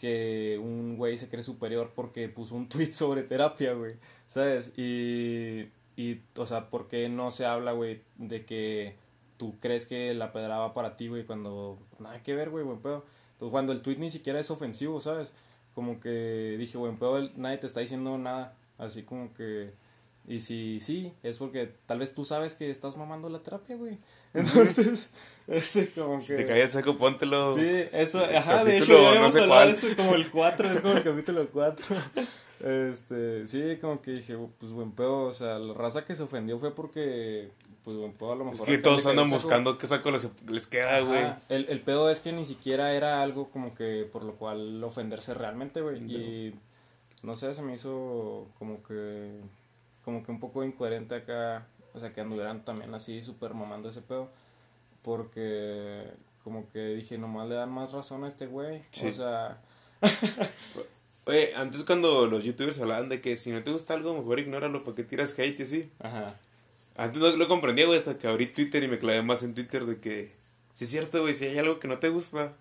[0.00, 3.92] que un güey se cree superior porque puso un tweet sobre terapia, güey.
[4.26, 4.72] ¿Sabes?
[4.76, 8.96] Y, y, o sea, ¿por qué no se habla, güey, de que
[9.36, 12.80] tú crees que la pedra va para ti, güey, cuando nada que ver, güey, buen
[12.80, 13.04] pedo.
[13.38, 15.32] Cuando el tweet ni siquiera es ofensivo, ¿sabes?
[15.74, 18.56] Como que dije, buen pedo, nadie te está diciendo nada.
[18.78, 19.72] Así como que...
[20.28, 23.96] Y si sí, es porque tal vez tú sabes que estás mamando la terapia, güey.
[24.34, 25.12] Entonces,
[25.48, 26.24] ese como que...
[26.24, 27.56] Si te cae el saco, póntelo.
[27.56, 29.70] Sí, eso, El ajá, de hecho ya no sé cuál.
[29.70, 31.96] eso como el 4, es como el capítulo 4.
[32.60, 36.58] Este, sí, como que dije, pues buen pedo, o sea, la raza que se ofendió
[36.58, 37.48] fue porque,
[37.82, 38.66] pues buen pedo a lo Es mejor.
[38.66, 41.32] que acá todos andan buscando qué saco les, les queda, güey.
[41.48, 45.32] El, el pedo es que ni siquiera era algo como que por lo cual ofenderse
[45.34, 45.98] realmente, güey.
[46.12, 46.54] Y
[47.22, 49.30] no sé, se me hizo como que,
[50.10, 54.02] como que un poco incoherente acá, o sea, que anduvieran también así súper mamando ese
[54.02, 54.28] pedo.
[55.02, 56.02] Porque
[56.42, 58.82] como que dije, nomás le dan más razón a este güey.
[58.90, 59.06] Sí.
[59.06, 59.60] O sea,
[61.26, 64.82] Oye, antes cuando los youtubers hablaban de que si no te gusta algo, mejor ignóralo
[64.82, 65.90] porque tiras hate y así.
[66.00, 66.34] ajá.
[66.96, 69.86] Antes no lo comprendía, güey, hasta que abrí Twitter y me clavé más en Twitter
[69.86, 70.34] de que,
[70.74, 72.56] si es cierto, güey, si hay algo que no te gusta,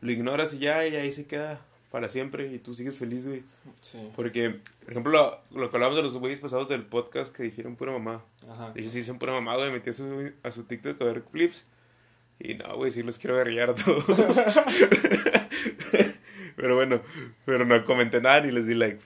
[0.00, 1.60] lo ignoras y ya, y ahí se queda
[1.92, 3.44] para siempre y tú sigues feliz, güey.
[3.82, 3.98] Sí.
[4.16, 7.76] Porque, por ejemplo, lo, lo que hablamos de los güeyes pasados del podcast que dijeron
[7.76, 8.24] pura mamá.
[8.50, 8.72] Ajá.
[8.74, 11.66] Ellos sí dicen pura mamá, güey, metí a su, a su TikTok a ver clips.
[12.40, 14.04] Y no, güey, sí los quiero guerrillar a todos.
[16.56, 17.02] pero bueno,
[17.44, 19.00] pero no comenté nada ni les di like.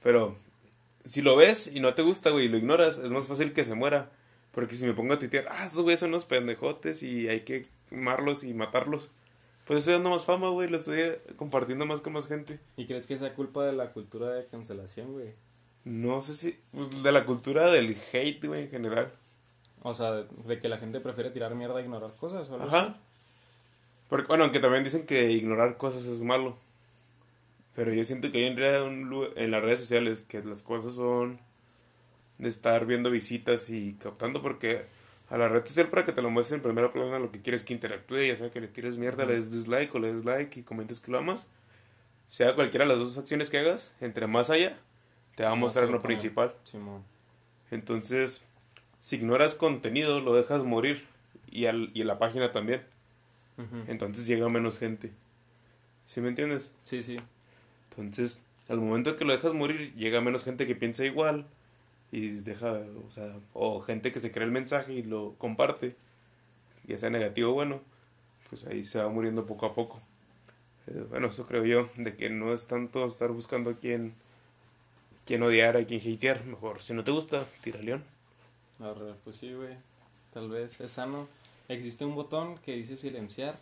[0.00, 0.36] Pero
[1.04, 3.64] si lo ves y no te gusta, güey, y lo ignoras, es más fácil que
[3.64, 4.12] se muera.
[4.52, 7.62] Porque si me pongo a tuitear, ah, estos güeyes son unos pendejotes y hay que
[7.88, 9.10] quemarlos y matarlos.
[9.66, 12.58] Pues estoy dando más fama, güey, lo estoy compartiendo más con más gente.
[12.76, 15.34] ¿Y crees que sea culpa de la cultura de cancelación, güey?
[15.84, 19.12] No sé si, pues de la cultura del hate, güey, en general.
[19.82, 22.64] O sea, de, de que la gente prefiere tirar mierda e ignorar cosas o así.
[22.68, 22.96] Ajá.
[24.08, 26.56] Porque, bueno, aunque también dicen que ignorar cosas es malo.
[27.74, 30.94] Pero yo siento que hoy en día un en las redes sociales que las cosas
[30.94, 31.40] son
[32.38, 34.84] de estar viendo visitas y captando porque
[35.32, 37.64] a la red social para que te lo muestren en primera plana lo que quieres
[37.64, 40.60] que interactúe, ya sea que le tires mierda, le des dislike o le des like
[40.60, 41.46] y comentes que lo amas.
[42.28, 44.78] Sea cualquiera de las dos acciones que hagas, entre más haya,
[45.34, 46.54] te va a mostrar lo principal.
[47.70, 48.42] Entonces,
[49.00, 51.06] si ignoras contenido, lo dejas morir.
[51.50, 52.82] Y, al, y la página también.
[53.86, 55.12] Entonces llega menos gente.
[56.04, 56.72] ¿Sí me entiendes?
[56.82, 57.16] Sí, sí.
[57.90, 61.46] Entonces, al momento que lo dejas morir, llega menos gente que piensa igual.
[62.12, 62.72] Y deja,
[63.06, 65.96] o sea, o gente que se cree el mensaje y lo comparte.
[66.84, 67.80] Ya sea negativo o bueno.
[68.50, 70.00] Pues ahí se va muriendo poco a poco.
[70.88, 71.88] Eh, bueno, eso creo yo.
[71.96, 74.12] De que no es tanto estar buscando a quién,
[75.24, 76.44] quién odiar, a quién hatear.
[76.44, 78.04] Mejor, si no te gusta, tira león.
[78.78, 79.74] Arre, pues sí, güey.
[80.34, 81.28] Tal vez es sano.
[81.68, 83.58] Existe un botón que dice silenciar.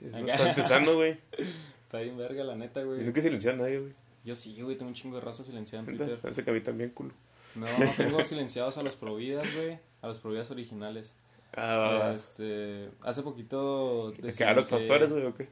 [0.00, 0.26] Es Acá.
[0.26, 1.18] bastante sano, güey.
[1.82, 3.02] Está bien verga, la neta, güey.
[3.02, 3.92] nunca silenciar a nadie, güey.
[4.24, 6.20] Yo sí, güey, tengo un chingo de raza silenciada en Twitter.
[6.20, 7.12] Parece que a mí también, culo.
[7.54, 9.78] No, tengo silenciados a los providas, güey.
[10.02, 11.12] A los providas originales.
[11.56, 14.12] Ah, Este, hace poquito...
[14.12, 15.48] ¿De que a los pastores, güey, o qué?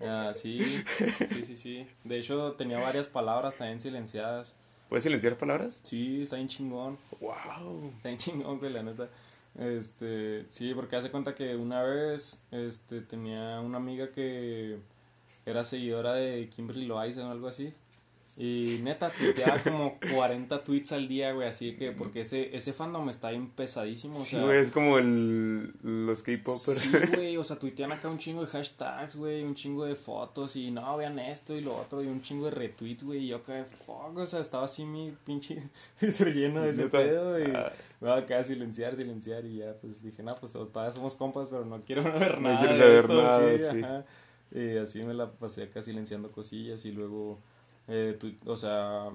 [0.00, 1.86] Ah, sí, sí, sí, sí.
[2.04, 4.54] De hecho, tenía varias palabras también silenciadas.
[4.88, 5.80] ¿Puedes silenciar palabras?
[5.84, 6.98] Sí, está bien chingón.
[7.20, 7.92] ¡Wow!
[7.96, 9.08] Está bien chingón, güey, la neta.
[9.58, 14.78] Este, sí, porque hace cuenta que una vez, este, tenía una amiga que
[15.46, 17.72] era seguidora de Kimberly Loaiza o algo así.
[18.34, 23.10] Y neta, tuiteaba como 40 tweets al día, güey, así que, porque ese, ese fandom
[23.10, 24.44] está bien pesadísimo, o Sí, sea.
[24.46, 26.80] güey, es como el, los K-popers.
[26.80, 30.56] Sí, güey, o sea, tuitean acá un chingo de hashtags, güey, un chingo de fotos
[30.56, 33.36] y no, vean esto y lo otro y un chingo de retweets, güey, y yo
[33.36, 35.62] acá, fuck, o sea, estaba así mi pinche
[36.00, 36.98] lleno de ese Neta.
[36.98, 37.70] pedo y Ah.
[38.00, 41.78] no, acá silenciar, silenciar y ya, pues dije, no, pues todavía somos compas, pero no
[41.82, 43.84] quiero ver No nada quieres de saber esto, nada, sí, sí.
[43.84, 44.04] ajá.
[44.54, 47.38] Y así me la pasé acá silenciando cosillas y luego,
[47.88, 49.10] eh, tui- o sea,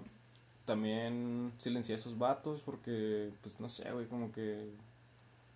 [0.65, 4.69] también silencié a esos vatos porque, pues, no sé, güey, como que...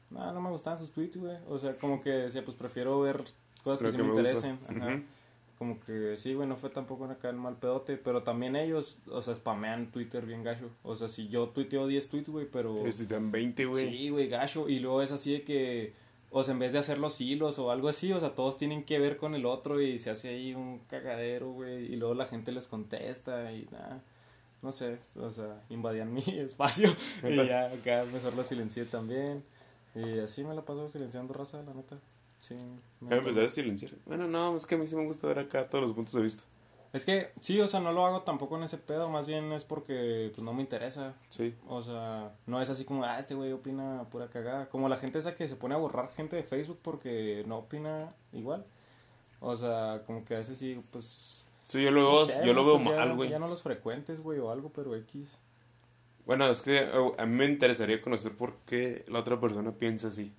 [0.10, 1.38] No, no me gustaban sus tweets, güey.
[1.48, 3.24] O sea, como que decía, pues prefiero ver
[3.64, 4.60] cosas que sí que me, interesen.
[4.68, 5.02] Ajá.
[5.58, 7.96] Como que sí, güey, no fue tampoco acá el mal pedote.
[7.96, 10.70] Pero también ellos, o sea, spamean Twitter bien gacho.
[10.84, 12.80] O sea, si yo tuiteo 10 tweets, güey, pero.
[12.82, 13.90] Pero si te dan 20, güey.
[13.90, 14.68] Sí, güey, gacho.
[14.68, 15.94] Y luego es así de que.
[16.34, 18.84] O sea, en vez de hacer los hilos o algo así, o sea, todos tienen
[18.86, 21.92] que ver con el otro y se hace ahí un cagadero, güey.
[21.92, 24.02] Y luego la gente les contesta y nada.
[24.62, 26.90] No sé, o sea, invadían mi espacio.
[27.24, 29.44] y ya acá mejor lo silencié también.
[29.94, 31.98] Y así me la paso silenciando raza, la neta.
[32.40, 32.56] Sí.
[33.02, 33.92] me- empecé a silenciar.
[34.06, 36.22] Bueno, no, es que a mí sí me gusta ver acá todos los puntos de
[36.22, 36.44] vista.
[36.94, 39.64] Es que, sí, o sea, no lo hago tampoco en ese pedo, más bien es
[39.64, 41.14] porque, pues, no me interesa.
[41.30, 41.56] Sí.
[41.68, 44.68] O sea, no es así como, ah, este güey opina pura cagada.
[44.68, 48.14] Como la gente esa que se pone a borrar gente de Facebook porque no opina
[48.34, 48.66] igual.
[49.40, 51.46] O sea, como que a veces sí, pues...
[51.64, 53.30] Sí, yo lo veo, yo lo veo pues ya- mal, güey.
[53.30, 55.30] Ya no los frecuentes, güey, o algo, pero X.
[56.26, 60.08] Bueno, es que eh, a mí me interesaría conocer por qué la otra persona piensa
[60.08, 60.34] así.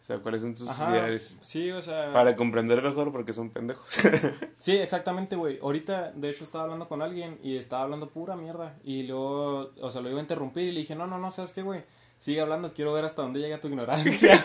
[0.00, 1.36] O sea, cuáles son sus Ajá, ideas.
[1.42, 2.12] sí, o sea...
[2.12, 3.86] Para comprender mejor porque son pendejos.
[4.58, 5.58] Sí, exactamente, güey.
[5.62, 8.76] Ahorita, de hecho, estaba hablando con alguien y estaba hablando pura mierda.
[8.84, 11.52] Y luego, o sea, lo iba a interrumpir y le dije, no, no, no, ¿sabes
[11.52, 11.82] qué, güey?
[12.18, 14.44] Sigue hablando, quiero ver hasta dónde llega tu ignorancia.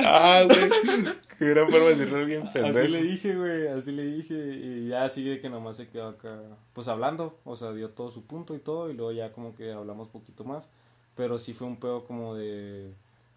[0.00, 1.14] ah, güey.
[1.38, 2.78] Qué gran forma de decirle a alguien pendejo.
[2.78, 4.34] así le dije, güey, así le dije.
[4.34, 6.38] Y ya sigue que nomás se quedó acá,
[6.74, 7.38] pues hablando.
[7.44, 8.90] O sea, dio todo su punto y todo.
[8.90, 10.68] Y luego ya como que hablamos poquito más.
[11.14, 12.92] Pero sí fue un pedo como de...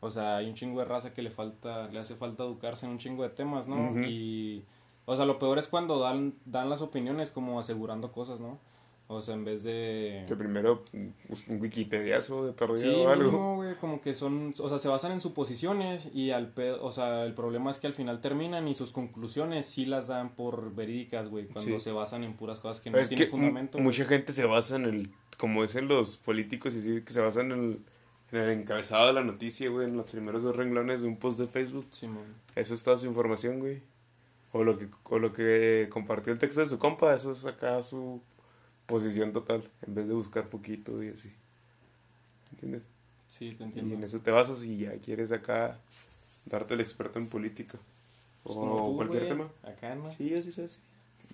[0.05, 2.93] O sea, hay un chingo de raza que le falta, le hace falta educarse en
[2.93, 4.01] un chingo de temas, ¿no?
[4.07, 4.63] Y...
[5.07, 8.57] O sea, lo peor es cuando dan, dan las opiniones como asegurando cosas, ¿no?
[9.07, 10.23] O sea, en vez de...
[10.27, 10.81] Que primero
[11.27, 13.25] pues, un Wikipediazo de perdido Sí, o algo.
[13.25, 16.89] mínimo, güey, como que son, o sea, se basan en suposiciones y al pe- o
[16.91, 20.73] sea, el problema es que al final terminan y sus conclusiones sí las dan por
[20.73, 21.79] verídicas, güey, cuando Sí.
[21.79, 23.77] se basan en puras cosas que no es tienen que fundamento.
[23.77, 27.21] mu- mucha gente se basa en el, como dicen los políticos, y sí, que se
[27.21, 27.79] basan en el,
[28.31, 31.39] en el encabezado de la noticia, güey, en los primeros dos renglones de un post
[31.39, 31.87] de Facebook.
[31.91, 32.23] Simón.
[32.55, 33.81] Eso es toda su información, güey.
[34.51, 37.83] O lo que, o lo que compartió el texto de su compa, eso es acá
[37.83, 38.21] su
[38.85, 41.33] posición total, en vez de buscar poquito y así.
[42.51, 42.83] ¿Entiendes?
[43.27, 43.95] Sí, te Y entiendo.
[43.95, 45.79] en eso te basas y ya quieres acá
[46.45, 47.77] darte el experto en política.
[48.43, 49.49] O tú, cualquier tema.
[49.63, 50.09] Acá, ¿no?
[50.09, 50.79] Sí, así es así.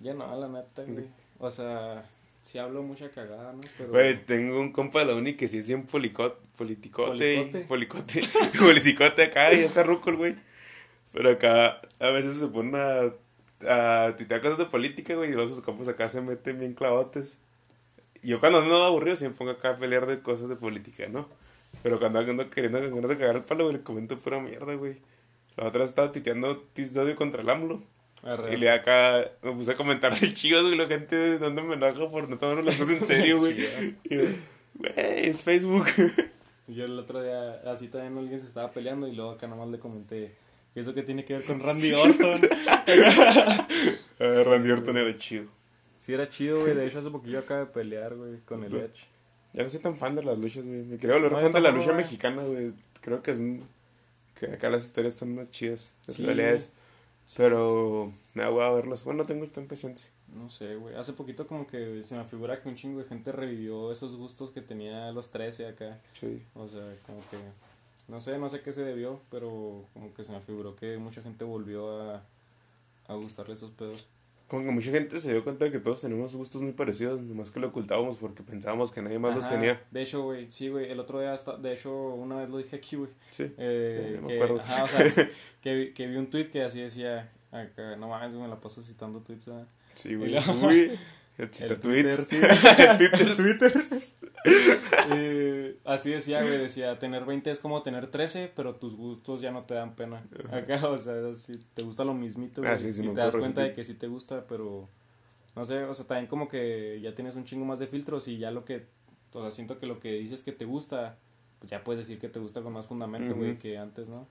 [0.00, 1.06] Ya no, la neta, güey.
[1.38, 2.04] O sea,
[2.42, 3.60] sí hablo mucha cagada, ¿no?
[3.78, 3.90] Pero...
[3.90, 7.64] Güey, tengo un compa de la uni que sí es bien policot, politicote, y- ¿Policote?
[7.66, 8.20] policote,
[8.58, 10.36] politicote acá y está ruco el güey.
[11.12, 15.48] Pero acá a veces se pone a, a tuitear cosas de política, güey, y luego
[15.48, 17.38] sus compas acá se meten bien clavotes.
[18.22, 21.28] Yo cuando ando aburrido siempre pongo acá a pelear de cosas de política, ¿no?
[21.82, 24.74] Pero cuando ando queriendo que no se cagar el palo, güey, le comento pura mierda,
[24.74, 24.98] güey.
[25.56, 27.82] La otra estaba tuiteando de odio contra el AMLO.
[28.22, 28.54] Arre.
[28.54, 32.08] Y le acá me puse a comentar de chivas, güey, la gente dando me enoja
[32.08, 33.56] por no tomar las cosas en serio, güey.
[34.04, 34.16] Y
[34.74, 34.92] Güey,
[35.28, 35.86] es Facebook.
[36.68, 39.68] Y Yo el otro día, así también alguien se estaba peleando y luego acá nomás
[39.68, 40.32] le comenté,
[40.76, 42.40] ¿y eso qué tiene que ver con Randy Orton?
[44.20, 45.46] Ah, Randy Orton era chido.
[45.96, 49.06] sí era chido, güey, de hecho hace poquillo acaba de pelear, güey, con el Edge.
[49.52, 50.82] Ya no soy tan fan de las luchas, güey.
[50.84, 52.72] Me quería volver No, fan de la lucha mexicana, güey.
[53.02, 53.42] Creo que es.
[54.38, 55.94] Que acá las historias están más chidas.
[56.06, 56.22] Las Sí.
[56.22, 56.70] rivalidades.
[57.36, 58.12] Pero.
[58.34, 59.04] Me voy a verlas.
[59.04, 60.10] Bueno, no tengo tanta chance.
[60.34, 63.32] No sé, güey, hace poquito como que se me figura que un chingo de gente
[63.32, 65.98] revivió esos gustos que tenía a los 13 acá.
[66.18, 66.42] Sí.
[66.54, 67.36] O sea, como que,
[68.08, 71.20] no sé, no sé qué se debió, pero como que se me figuró que mucha
[71.22, 72.22] gente volvió a,
[73.08, 74.06] a gustarle esos pedos.
[74.48, 77.22] Como que mucha gente se dio cuenta de que todos tenemos gustos muy parecidos.
[77.22, 79.82] Nomás que lo ocultábamos porque pensábamos que nadie más los tenía.
[79.90, 82.76] De hecho, güey, sí, güey, el otro día, hasta, de hecho, una vez lo dije
[82.76, 83.10] aquí, güey.
[83.30, 83.50] Sí.
[83.56, 84.60] Eh, me que, acuerdo.
[84.60, 85.28] ajá, o sea,
[85.62, 88.82] que, vi- que vi un tweet que así decía, acá, no mames, me la paso
[88.82, 89.66] citando tweets, ¿verdad?
[89.94, 90.34] Sí, güey.
[91.38, 91.80] El.
[91.80, 92.36] Twitter, sí.
[92.38, 93.72] El Twitter.
[95.14, 99.50] Eh, así decía, güey, decía, tener 20 es como tener 13, pero tus gustos ya
[99.50, 100.22] no te dan pena.
[100.52, 103.36] Acá, o sea, si te gusta lo mismito, güey, Ah, sí, sí, y te das
[103.36, 104.88] cuenta de que sí te gusta, pero
[105.56, 108.38] no sé, o sea, también como que ya tienes un chingo más de filtros y
[108.38, 108.86] ya lo que,
[109.32, 111.16] o sea, siento que lo que dices que te gusta,
[111.58, 114.26] pues ya puedes decir que te gusta con más fundamento, güey, que antes, ¿no?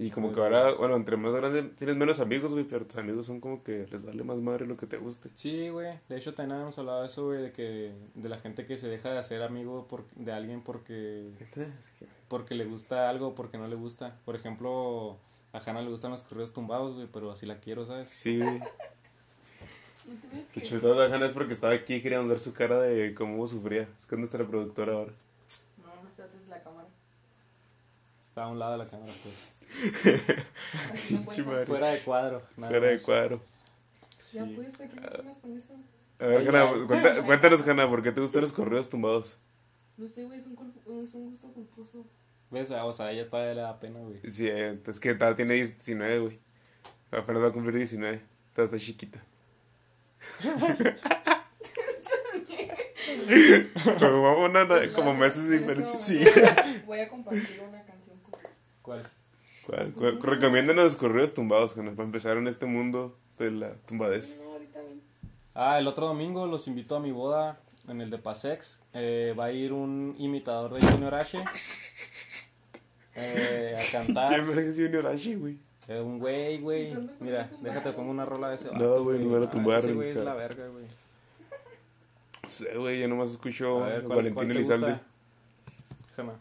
[0.00, 3.26] Y como que ahora, bueno, entre más grande tienes menos amigos, güey, pero tus amigos
[3.26, 5.28] son como que les vale más madre lo que te guste.
[5.34, 5.98] Sí, güey.
[6.08, 8.86] De hecho, también habíamos hablado de eso, güey, de que de la gente que se
[8.86, 11.28] deja de hacer amigo por, de alguien porque
[12.28, 14.16] porque le gusta algo, porque no le gusta.
[14.24, 15.16] Por ejemplo,
[15.52, 18.08] a Hannah le gustan los correos tumbados, güey, pero así la quiero, ¿sabes?
[18.10, 18.40] Sí,
[20.52, 23.14] que- hecho, toda la Hanna es porque estaba aquí y queríamos ver su cara de
[23.14, 23.88] cómo sufría.
[23.98, 25.12] Es que es nuestra productora ahora.
[25.78, 26.88] No, no está atrás de la cámara.
[28.22, 29.57] Está a un lado de la cámara, pues.
[31.10, 31.64] No.
[31.66, 32.42] Fuera de cuadro.
[32.56, 33.40] nada Cara de cuadro.
[34.32, 35.00] Ya pues, ¿para qué
[35.40, 35.74] con eso?
[36.20, 39.38] A ver, Hanna, cuenta- cuéntanos, Hanna, ¿por qué te gustan los correos tumbados?
[39.96, 40.54] No sé, güey, es un,
[41.04, 42.06] es un gusto culposo.
[42.50, 42.70] ¿Ves?
[42.70, 44.20] O sea, a ella todavía le da pena, güey.
[44.30, 46.38] Sí, eh, es que tal tiene 19, güey.
[47.10, 48.20] Apenas va a cumplir 19.
[48.54, 49.22] Todavía está chiquita.
[53.98, 55.44] como, una- como meses.
[55.44, 55.60] Sí.
[55.60, 55.92] momento
[56.86, 58.40] Voy a compartir una canción con
[58.82, 59.02] ¿Cuál?
[59.68, 60.20] ¿Cuál, cuál?
[60.22, 64.38] Recomiéndanos los correos tumbados, Hanna, para empezar en este mundo de la tumbadez.
[64.42, 65.00] No, ahorita bien.
[65.54, 68.80] Ah, el otro domingo los invito a mi boda en el de Pasex.
[68.94, 71.38] Eh, va a ir un imitador de Junior H.
[73.14, 74.42] eh, a ¿Quién cantar.
[74.42, 75.58] me es Junior H, güey?
[75.88, 76.92] Eh, un güey, güey.
[76.94, 77.74] ¿Dónde fue Mira, que tumbaron?
[77.74, 79.92] déjate pongo una rola de ese No, vato, güey, no me lo Ah, tumbaron, Ese
[79.94, 80.84] güey es la verga, güey.
[82.42, 85.00] No sé, güey, yo nomás escucho A ver, ¿cuál- Valentín Elizalde.
[86.16, 86.32] Jana,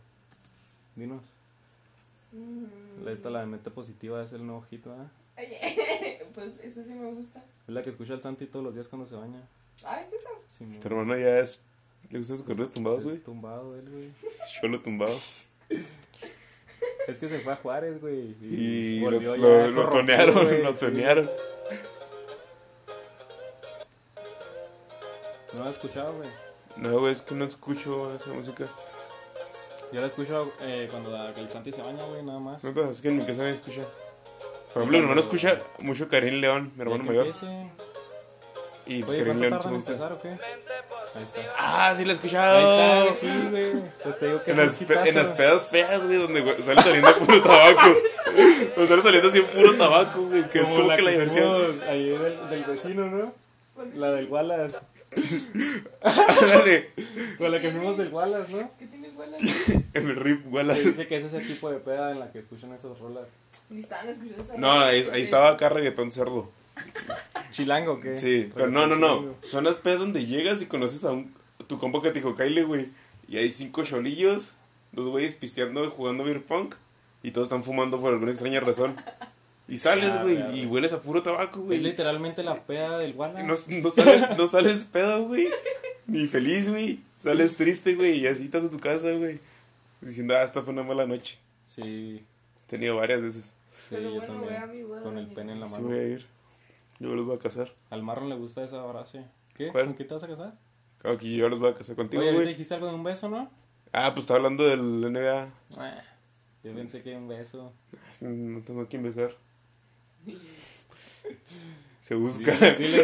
[0.95, 1.23] dinos.
[2.33, 2.86] Mm.
[3.05, 5.11] Esta, la de mente positiva, es el nuevo hit, ¿verdad?
[5.35, 5.47] Ay,
[6.33, 7.43] pues ese sí me gusta.
[7.67, 9.41] Es la que escucha el Santi todos los días cuando se baña.
[9.83, 10.29] Ah, es esa.
[10.49, 10.65] Sí.
[10.81, 11.63] Tu hermano ya es.
[12.09, 13.17] ¿Le gustan los correos tumbados, Es güey?
[13.19, 14.11] tumbado él, güey.
[14.61, 15.15] Cholo tumbado.
[17.07, 18.35] Es que se fue a Juárez, güey.
[18.41, 20.79] Y lo, volvió lo, ya lo corrompido, tonearon, güey, lo sí.
[20.79, 21.29] tonearon.
[25.53, 26.29] No la he escuchado, güey.
[26.77, 28.67] No, güey, es que no escucho esa música.
[29.91, 32.63] Yo la escucho eh, cuando la- el Santi se baña, güey, nada más.
[32.63, 33.81] No, pero es que en mi casa nadie escucha.
[34.73, 37.25] Por ejemplo, mi hermano escucha mucho Karim León, mi hermano que mayor.
[37.27, 37.69] empiece.
[38.85, 39.91] Y pues Oye, Karim ¿cuánto León se gusta.
[39.91, 40.27] empezar o qué?
[40.29, 41.41] Ahí está.
[41.57, 43.03] Ah, sí, la he Ahí escuchado.
[43.09, 43.71] está, sí, güey.
[44.03, 47.15] Pues te digo que En las, en las pedas feas, güey, donde güey, sale saliendo
[47.17, 47.95] puro tabaco.
[48.75, 51.81] Donde sale saliendo así puro tabaco, güey, que es como que la diversión.
[51.87, 53.33] Ahí del, del vecino, ¿no?
[53.95, 54.77] La del Wallace.
[57.37, 58.71] Con la que fuimos del Wallace, ¿no?
[59.23, 60.83] En el rip, Que Wallace.
[60.83, 63.29] dice que es ese tipo de peda en la que escuchan esas rolas.
[63.69, 64.57] Ni estaban escuchando esa.
[64.57, 66.49] No, ahí, ahí estaba acá reggaetón cerdo.
[67.51, 68.17] ¿Chilango o qué?
[68.17, 69.35] Sí, pero no, no, no.
[69.41, 71.33] Son las pedas donde llegas y conoces a un,
[71.67, 72.89] tu compa que te dijo, Kyle, güey.
[73.27, 74.53] Y hay cinco cholillos,
[74.91, 76.75] dos güeyes pisteando y jugando beer punk.
[77.23, 78.95] Y todos están fumando por alguna extraña razón.
[79.67, 81.79] Y sales, Ah, güey, ya, y hueles a puro tabaco, Es güey.
[81.79, 83.43] literalmente la peda del Wallace.
[83.43, 85.49] No, no sales, no sales pedo, güey.
[86.05, 86.99] Ni feliz, güey.
[87.21, 88.19] Sales triste, güey.
[88.19, 89.39] Y así estás en tu casa, güey.
[90.01, 91.37] Diciendo, ah, esta fue una mala noche.
[91.65, 92.23] Sí,
[92.65, 93.45] He tenido varias veces.
[93.71, 94.77] sí, Pero yo bueno, ve a también.
[94.77, 95.01] mi boda.
[95.03, 95.87] Con el pene en la Sí mano.
[95.87, 96.25] voy a ir.
[96.99, 97.73] Yo los voy a casar.
[97.89, 99.25] Al Marlon le gusta esa frase.
[99.55, 99.67] ¿Qué?
[99.69, 99.85] ¿Cuál?
[99.85, 100.53] ¿Con qué te vas a casar?
[101.03, 102.47] Aquí yo los voy a casar contigo, Oye, güey.
[102.47, 103.49] dijiste algo de un beso, ¿no?
[103.93, 105.49] Ah, pues estaba hablando del NBA.
[105.77, 106.01] Ah,
[106.63, 107.71] yo pensé que un beso.
[108.21, 109.35] No tengo a quién besar.
[112.01, 112.51] Se busca.
[112.77, 113.03] Dile,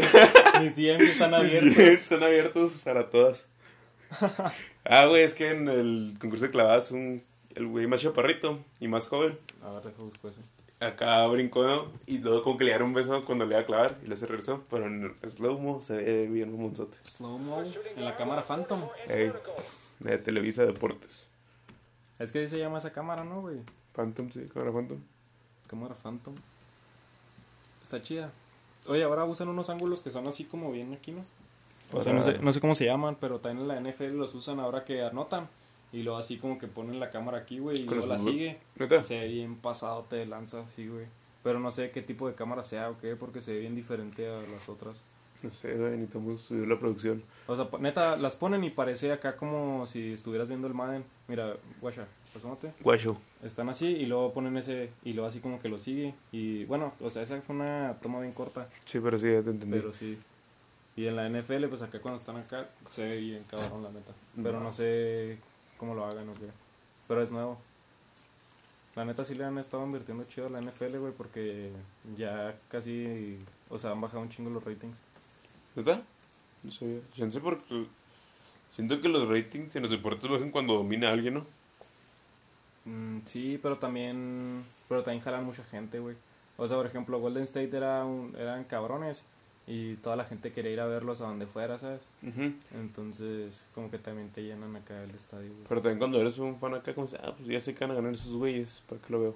[0.62, 1.78] mis DMs están abiertos.
[1.78, 3.45] Están abiertos para todas.
[4.86, 7.23] Ah, güey, es que en el concurso de clavadas un,
[7.56, 9.39] el güey más chaparrito y más joven.
[9.63, 10.41] A ver, deja busco eso.
[10.82, 11.86] Acá brincó ¿no?
[12.06, 14.17] y luego como que le dieron un beso cuando le iba a clavar y le
[14.17, 14.63] se regresó.
[14.69, 16.97] Pero en slow-mo se ve bien un monzote.
[17.04, 17.63] Slow mo
[17.95, 18.82] en la cámara Phantom.
[19.08, 19.32] Ey,
[19.99, 21.28] de Televisa Deportes.
[22.19, 23.62] Es que se llama esa cámara, ¿no, güey?
[23.93, 24.99] Phantom, sí, cámara Phantom.
[25.67, 26.36] Cámara Phantom.
[27.82, 28.32] Está chida.
[28.88, 31.23] Oye, ahora usan unos ángulos que son así como bien aquí, ¿no?
[31.93, 34.34] O sea, no sé, no sé cómo se llaman, pero también en la NFL los
[34.36, 35.47] usan ahora que anotan.
[35.91, 38.58] Y luego así como que ponen la cámara aquí, güey, y luego la sigue.
[38.77, 39.03] ¿Neta?
[39.03, 41.06] Se ve bien pasado, te lanza así, güey.
[41.43, 44.27] Pero no sé qué tipo de cámara sea o qué, porque se ve bien diferente
[44.27, 45.03] a las otras.
[45.43, 47.21] No sé, güey, necesitamos subir la producción.
[47.47, 51.03] O sea, neta, las ponen y parece acá como si estuvieras viendo el Madden.
[51.27, 52.71] Mira, guacha, asómate.
[52.79, 53.17] Guacho.
[53.43, 56.15] Están así y luego ponen ese y luego así como que lo sigue.
[56.32, 59.49] Y bueno, o sea, esa fue una toma bien corta, Sí, pero sí, ya te
[59.49, 59.77] entendí.
[59.77, 60.17] pero sí.
[60.95, 64.13] Y en la NFL, pues acá cuando están acá, se ve bien cabrón, la neta.
[64.41, 65.39] Pero no sé
[65.77, 66.47] cómo lo hagan o qué.
[67.08, 67.58] Pero es nuevo.
[68.95, 71.71] La neta sí le han estado invirtiendo chido a la NFL, güey, porque
[72.15, 74.98] ya casi, o sea, han bajado un chingo los ratings.
[75.75, 76.04] ¿Verdad?
[76.62, 77.00] No sabía.
[77.15, 77.87] Yo no sé por qué.
[78.69, 81.46] Siento que los ratings en los deportes bajan cuando domina a alguien, ¿no?
[82.85, 86.15] Mm, sí, pero también, pero también jalan mucha gente, güey.
[86.58, 89.23] O sea, por ejemplo, Golden State era un, eran cabrones
[89.65, 92.01] y toda la gente quería ir a verlos a donde fuera, ¿sabes?
[92.75, 95.65] Entonces, como que también te llenan acá el estadio, güey.
[95.69, 97.91] Pero también cuando eres un fan acá, como se, ah, pues ya sé que van
[97.91, 99.35] a ganar esos güeyes, ¿para qué lo veo?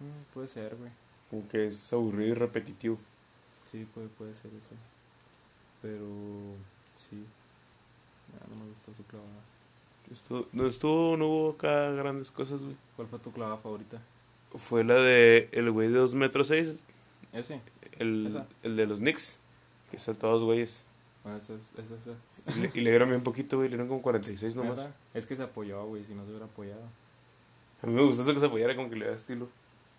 [0.00, 0.90] Mm, puede ser, güey.
[1.30, 2.98] Como que es aburrido y repetitivo.
[3.70, 4.74] Sí, puede, puede ser eso.
[5.82, 6.06] Pero,
[6.96, 7.24] sí.
[8.32, 9.28] Ya, no me gustó su clavada.
[10.10, 12.76] Estuvo, no estuvo, no hubo acá grandes cosas, güey.
[12.96, 14.00] ¿Cuál fue tu clavada favorita?
[14.54, 16.78] Fue la de el güey de 2 metros 6,
[17.34, 17.60] Ese.
[17.98, 18.46] el, Esa.
[18.62, 19.38] el de los Knicks,
[19.90, 20.82] que saltó a dos güeyes.
[21.24, 21.94] Ah, esa es esa.
[21.94, 22.56] esa.
[22.56, 24.88] Y le, y le dieron bien poquito, güey, le dieron como 46 nomás.
[25.14, 26.82] Es que se apoyó, güey, si no se hubiera apoyado.
[27.82, 29.48] A mí me gustó eso que se apoyara, como que le da estilo.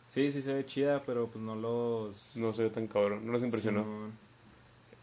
[0.07, 2.35] Sí, sí se ve chida, pero pues no los...
[2.35, 3.83] No se ve tan cabrón, no nos impresionó.
[3.83, 4.11] Simón.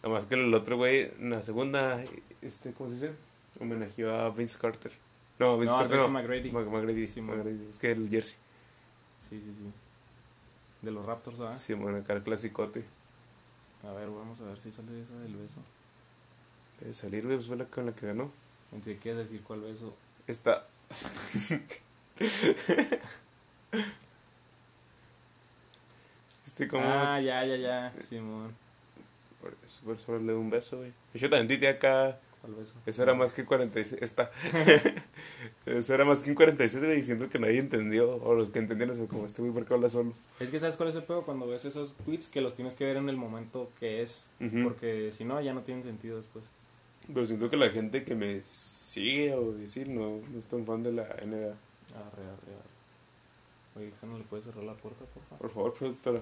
[0.02, 2.02] Además que el otro güey, en la segunda,
[2.42, 3.10] este, ¿cómo se dice?
[3.60, 4.90] Homenajeó a Vince Carter.
[5.38, 6.08] No, Vince No, Carter no.
[6.08, 6.50] McGrady.
[6.50, 7.20] Mag- McGrady, Sí.
[7.20, 7.68] McGrady.
[7.70, 8.36] Es que el jersey.
[9.20, 9.64] Sí, sí, sí.
[10.82, 11.56] De los Raptors, ¿verdad?
[11.56, 12.84] Sí, bueno, acá el clasicote.
[13.88, 15.60] A ver, vamos a ver si sale esa del beso.
[16.80, 18.30] Debe salir, güey, pues fue la con la que ganó.
[18.82, 19.94] Si quieres decir cuál beso.
[20.26, 20.66] Esta.
[26.44, 26.84] este como...
[26.84, 27.92] Ah, ya, ya, ya.
[28.02, 28.54] Simón.
[29.40, 30.92] Por eso, por eso le doy un beso, güey.
[31.14, 32.18] Yo también te acá...
[32.86, 34.02] Eso era más que 46.
[34.02, 34.30] Esta.
[35.66, 38.16] Eso era más que un 46, güey, diciendo que nadie entendió.
[38.22, 40.12] O los que entendieron, fue como este güey, ¿por qué habla solo?
[40.38, 41.22] Es que ¿sabes cuál es el pedo?
[41.22, 44.26] Cuando ves esos tweets que los tienes que ver en el momento que es.
[44.64, 46.44] Porque si no, ya no tienen sentido después.
[47.12, 50.82] Pero siento que la gente que me sigue o decir no, no es tan fan
[50.82, 51.46] de la NBA.
[51.46, 52.76] Arre, arre, arre.
[53.76, 55.38] Oye, hija, ¿no le puedes cerrar la puerta, por favor?
[55.38, 56.20] Por favor, productora,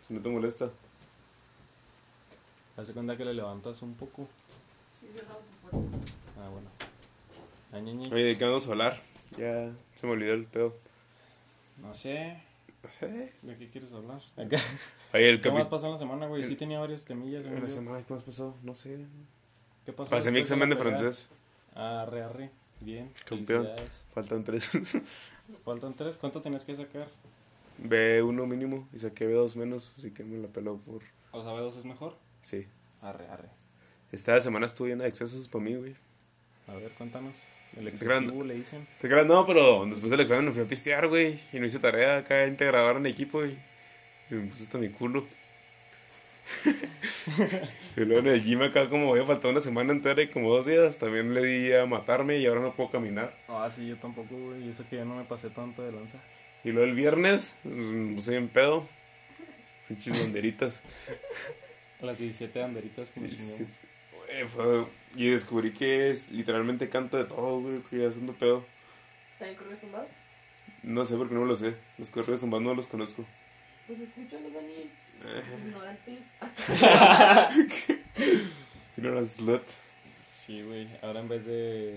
[0.00, 0.70] si no te molesta.
[2.76, 4.28] Hace cuenta que le levantas un poco.
[5.06, 5.98] Sí, cerramos tu puerta.
[6.38, 6.68] Ah, bueno.
[7.72, 8.12] Ah, ñe, ñe.
[8.12, 9.00] Oye, ¿de qué vamos a hablar?
[9.36, 10.76] Ya se me olvidó el pedo.
[11.78, 12.42] No sé.
[12.82, 13.32] No sé.
[13.42, 14.20] ¿De qué quieres hablar?
[14.36, 14.58] Acá.
[15.14, 16.44] Oye, el ¿Qué más pasó en la semana, güey?
[16.44, 17.44] Sí tenía varias temillas.
[17.44, 18.04] según yo.
[18.06, 18.56] ¿Qué más pasó?
[18.62, 19.06] No sé.
[19.84, 20.10] ¿Qué pasó?
[20.10, 21.28] Pasé mi examen de la francés.
[21.74, 22.50] Arre, arre.
[22.80, 23.12] Bien.
[23.24, 23.68] Campeón.
[24.12, 24.70] Faltan tres.
[25.64, 26.16] Faltan tres.
[26.18, 27.08] ¿Cuánto tenías que sacar?
[27.82, 31.02] B1 mínimo y saqué B2 menos, así que me la peló por.
[31.32, 32.16] O sea, B2 es mejor.
[32.40, 32.66] Sí.
[33.02, 33.48] Arre, arre.
[34.12, 35.94] Esta semana estuve llena de excesos para mí, güey.
[36.68, 37.36] A ver, cuéntanos.
[37.76, 38.86] El excesivo le dicen.
[39.00, 41.38] Te creas, no, pero después del examen me fui a pistear, güey.
[41.52, 43.58] Y no hice tarea acá, integraron equipo, güey.
[44.30, 45.26] Y me puse hasta mi culo.
[47.96, 50.66] y luego en el gym acá, como había faltado una semana entera y como dos
[50.66, 53.36] días, también le di a matarme y ahora no puedo caminar.
[53.48, 54.66] Ah, sí, yo tampoco, güey.
[54.66, 56.18] Y eso que ya no me pasé tanto de lanza.
[56.64, 58.88] Y luego el viernes, pues, me puse bien pedo.
[59.88, 60.82] Pinches banderitas.
[62.00, 63.10] Las 17 banderitas.
[63.10, 63.70] Que 17
[64.28, 68.64] eh, fue, y descubrí que es literalmente canta de todo, güey, que ya haciendo pedo.
[69.32, 70.10] ¿Está ¿También correos tumbados?
[70.82, 71.74] No sé porque no lo sé.
[71.98, 73.24] Los correos tumbados no los conozco.
[73.86, 74.90] Pues escúchalos, Dani.
[75.24, 75.42] Eh.
[75.66, 76.18] Ignorante.
[78.96, 79.62] Ignorante slut.
[80.32, 80.88] Sí, güey.
[81.02, 81.94] Ahora en vez de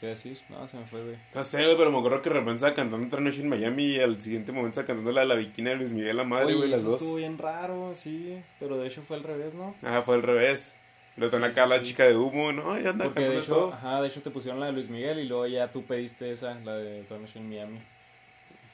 [0.00, 0.40] ¿Qué decir?
[0.48, 1.16] No, se me fue, güey.
[1.34, 3.84] No sé, güey, pero me acuerdo que de repente estaba cantando otra noche en Miami
[3.84, 6.54] y al siguiente momento estaba cantando la de la bikini de Luis Miguel, la madre,
[6.54, 7.00] güey, las eso dos.
[7.02, 8.42] estuvo bien raro, sí.
[8.58, 9.74] Pero de hecho fue al revés, ¿no?
[9.82, 10.74] Ah, fue al revés.
[11.16, 11.84] Luego Sí, tenía acá sí, la sí.
[11.84, 12.78] chica de humo, ¿no?
[12.80, 13.72] Ya anda Porque de hecho, todo.
[13.74, 16.54] ajá, de hecho te pusieron la de Luis Miguel y luego ya tú pediste esa,
[16.60, 17.78] la de Otra Noche en Miami.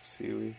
[0.05, 0.55] Sí, güey.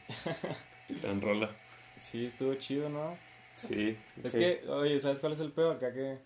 [1.01, 1.49] Tan rola.
[1.97, 3.17] Sí, estuvo chido, ¿no?
[3.55, 3.97] Sí.
[4.23, 5.77] Es que, oye, ¿sabes cuál es el peor?
[5.77, 6.17] Acá que.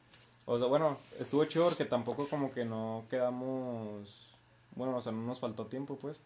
[0.46, 4.31] O sea, bueno, estuvo chido porque tampoco como que no quedamos.
[4.76, 6.20] Bueno, o sea, no nos faltó tiempo, pues.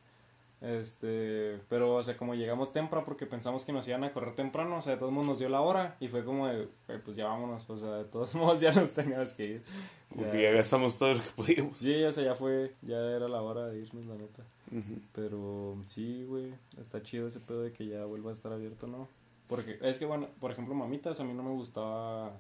[0.62, 1.60] Este.
[1.70, 4.82] Pero, o sea, como llegamos temprano porque pensamos que nos iban a correr temprano, o
[4.82, 7.26] sea, de todos modos nos dio la hora y fue como de, "Güey, pues ya
[7.28, 9.64] vámonos, o sea, de todos modos ya nos teníamos que ir.
[10.10, 10.52] Como Ya.
[10.52, 11.78] gastamos todo lo que podíamos.
[11.78, 14.44] Sí, o sea, ya fue, ya era la hora de irnos, la neta.
[14.72, 15.00] Ujú.
[15.14, 19.08] Pero sí, güey, está chido ese pedo de que ya vuelva a estar abierto, ¿no?
[19.48, 22.32] Porque es que, bueno, por ejemplo, mamitas, a mí no me gustaba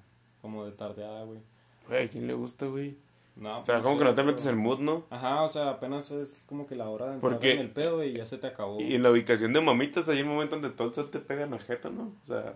[0.41, 1.39] como de tardeada, güey.
[1.87, 2.97] Güey, ¿a quién le gusta, güey?
[3.35, 5.05] No, o sea, pues, como que no te pero- metes en el mood, ¿no?
[5.09, 8.03] Ajá, o sea, apenas es como que la hora de entrar Porque- en el pedo
[8.03, 8.79] y ya se te acabó.
[8.79, 11.43] Y en la ubicación de mamitas hay un momento donde todo el sol te pega
[11.43, 12.13] en la jeta, ¿no?
[12.23, 12.53] O sea,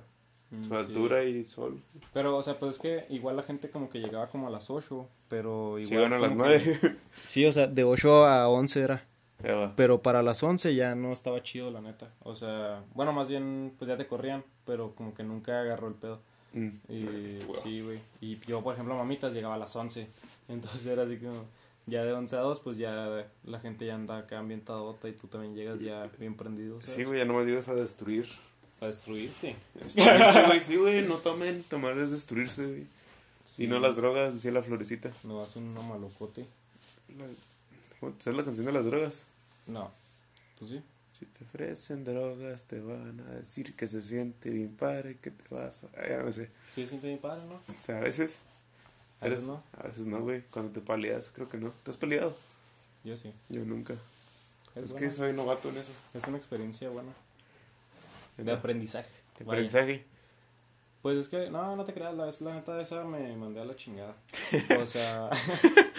[0.52, 0.76] Mm, su sí.
[0.76, 1.80] altura y sol.
[2.14, 4.70] Pero, o sea, pues es que igual la gente como que llegaba como a las
[4.72, 5.84] 8, pero igual...
[5.84, 6.80] Sí, van a las como que- 9.
[7.28, 9.06] Sí, o sea, de 8 a 11 era.
[9.76, 12.10] Pero para las 11 ya no estaba chido, la neta.
[12.24, 15.94] O sea, bueno, más bien, pues ya te corrían, pero como que nunca agarró el
[15.94, 16.20] pedo.
[16.54, 16.70] Mm.
[16.90, 17.56] Y Wow.
[17.64, 18.00] sí, güey.
[18.20, 20.08] Y yo, por ejemplo, mamitas llegaba a las 11.
[20.50, 21.46] Entonces era así como,
[21.86, 25.28] ya de 11 a 2, pues ya la gente ya anda acá ambientadota y tú
[25.28, 26.96] también llegas ya bien prendido, ¿sabes?
[26.96, 28.28] Sí, güey, ya no me llegas a destruir.
[28.82, 29.56] A destruirte.
[29.76, 32.88] Destruirte, güey, sí, güey, no tomen, tomar es destruirse, güey.
[33.46, 33.64] Sí.
[33.64, 35.12] Y no las drogas, decía la florecita.
[35.24, 36.46] No vas uno malocote.
[38.00, 39.26] ¿Cómo te sabes la canción de las drogas?
[39.68, 39.92] No.
[40.58, 40.82] ¿Tú sí?
[41.14, 45.44] Si te ofrecen drogas, te van a decir que se siente bien padre, que te
[45.54, 45.88] vas a...
[45.98, 46.50] Ay, ya no sé.
[46.74, 47.56] Sí, siente mi padre, ¿no?
[47.56, 48.40] O sea, a veces...
[49.22, 49.64] A veces no.
[49.78, 50.44] A veces no, güey.
[50.52, 51.72] Cuando te paleas, creo que no.
[51.84, 52.36] ¿Te has peleado?
[53.04, 53.34] Yo sí.
[53.50, 53.96] Yo nunca.
[54.76, 55.92] Es, Es, que soy novato en eso.
[56.14, 57.12] es una experiencia buena.
[58.38, 59.10] De aprendizaje.
[59.38, 59.60] De Vaya.
[59.60, 60.06] aprendizaje.
[61.02, 63.76] Pues es que, no, no te creas, la, la neta esa me mandé a la
[63.76, 64.16] chingada.
[64.82, 65.30] O sea,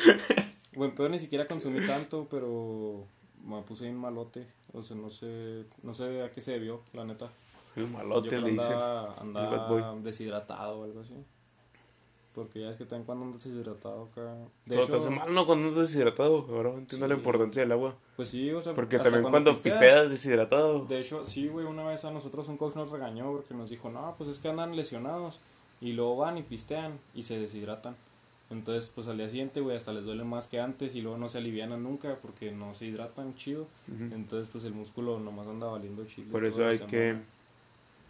[0.75, 3.07] buen pedo ni siquiera consumí tanto, pero
[3.45, 4.47] me puse bien malote.
[4.73, 7.31] O sea, no sé, no sé a qué se debió, la neta.
[7.77, 8.73] El Yo malote creo le dicen.
[8.73, 11.15] andaba, bad andaba deshidratado o algo así.
[12.35, 14.35] Porque ya es que también cuando andas deshidratado acá.
[14.65, 15.47] De te hecho, hace mal, ¿no?
[15.47, 16.47] Cuando andas deshidratado.
[16.51, 17.19] Ahora entiendo la Sí.
[17.21, 17.95] importancia del agua.
[18.17, 20.85] pues sí, o sea, Porque también cuando pisteas, pisteas deshidratado.
[20.87, 23.91] De hecho, sí, güey, una vez a nosotros un coach nos regañó porque nos dijo,
[23.91, 25.41] no, pues es que andan lesionados
[25.81, 27.97] y luego van y pistean y se deshidratan.
[28.51, 31.29] Entonces, pues al día siguiente, güey, hasta les duele más que antes y luego no
[31.29, 33.67] se alivianan nunca porque no se hidratan chido.
[33.89, 36.31] Entonces, pues el músculo nomás anda valiendo chido.
[36.31, 37.09] Por eso la hay que.
[37.09, 37.25] semana.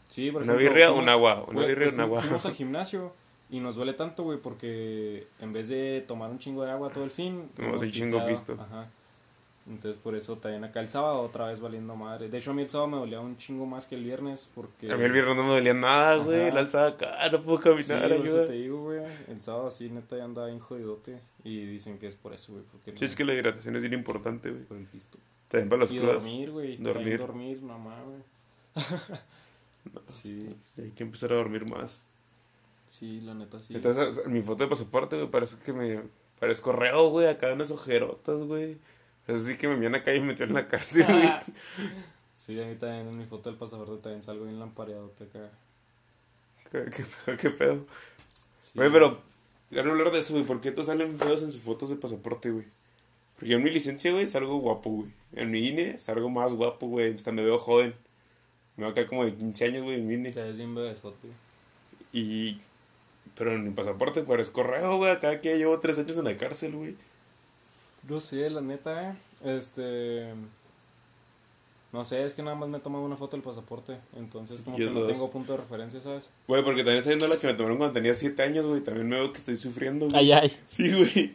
[0.08, 1.44] Sí, por Una ejemplo, birria, un agua.
[1.46, 2.20] Una birria, pues, un agua.
[2.22, 3.12] Fuimos al gimnasio
[3.50, 7.04] y nos duele tanto, güey, porque en vez de tomar un chingo de agua todo
[7.04, 8.56] el fin, Tomamos un chingo pisto.
[8.60, 8.88] Ajá.
[9.68, 12.28] Entonces, por eso también acá el sábado otra vez valiendo madre.
[12.28, 14.90] De hecho, a mí el sábado me dolía un chingo más que el viernes porque...
[14.90, 16.50] A mí el viernes no me dolía nada, güey.
[16.50, 19.00] La alzada acá, no puedo Sí, caminar, por eso te digo, güey.
[19.28, 21.20] El sábado así, neta, ya andaba bien jodidote.
[21.44, 22.64] Y dicen que es por eso, güey.
[22.98, 24.64] Sí, es que la hidratación es bien importante, güey.
[24.64, 25.18] Por el pisto.
[25.48, 26.14] También para los Y crudas.
[26.16, 26.76] dormir, güey.
[26.78, 27.18] Dormir.
[27.18, 27.18] Dormir.
[27.18, 28.22] dormir, mamá, güey.
[30.08, 30.48] sí,
[30.78, 32.02] Hay que empezar a dormir más.
[32.90, 33.74] Sí, la neta, sí.
[33.74, 36.02] Entonces, en mi foto de pasaporte, güey, parece que me
[36.38, 38.76] parezco reo, güey, acá unas ojerotas, güey.
[39.26, 41.30] Así que me envían acá y me metieron en la cárcel, güey.
[42.36, 45.50] Sí, a mí también en mi foto del pasaporte también salgo bien lampareadote acá.
[46.70, 47.86] ¿Qué, qué pedo, qué pedo?
[48.62, 48.72] Sí.
[48.74, 49.20] Güey, pero,
[49.68, 50.44] quiero hablar de eso, güey.
[50.44, 52.64] ¿Por qué te salen feos en sus fotos de pasaporte, güey?
[53.36, 55.10] Porque en mi licencia, güey, salgo guapo, güey.
[55.32, 57.14] En mi INE salgo más guapo, güey.
[57.14, 57.94] Hasta me veo joven.
[58.76, 60.32] Me veo acá como de 15 años, güey, en mi INE.
[60.32, 61.28] Ya es bien bebesote.
[62.12, 62.60] Y...
[63.40, 65.10] Pero en mi pasaporte parezco reo, güey.
[65.10, 66.94] Acá que llevo tres años en la cárcel, güey.
[68.06, 69.14] No sé, la neta, eh.
[69.56, 70.34] Este.
[71.90, 73.96] No sé, es que nada más me he tomado una foto del pasaporte.
[74.14, 75.12] Entonces, como Yo que no dos.
[75.12, 76.28] tengo punto de referencia, ¿sabes?
[76.48, 78.82] Güey, porque también está viendo la que me tomaron cuando tenía 7 años, güey.
[78.82, 80.18] También me veo que estoy sufriendo, güey.
[80.18, 80.56] Ay, ay.
[80.66, 81.32] Sí, güey.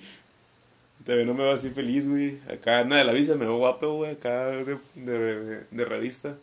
[1.06, 2.40] También no me veo así feliz, güey.
[2.48, 4.12] Acá nada de la visa me veo guapo, güey.
[4.12, 6.38] Acá de, de, de, de revista.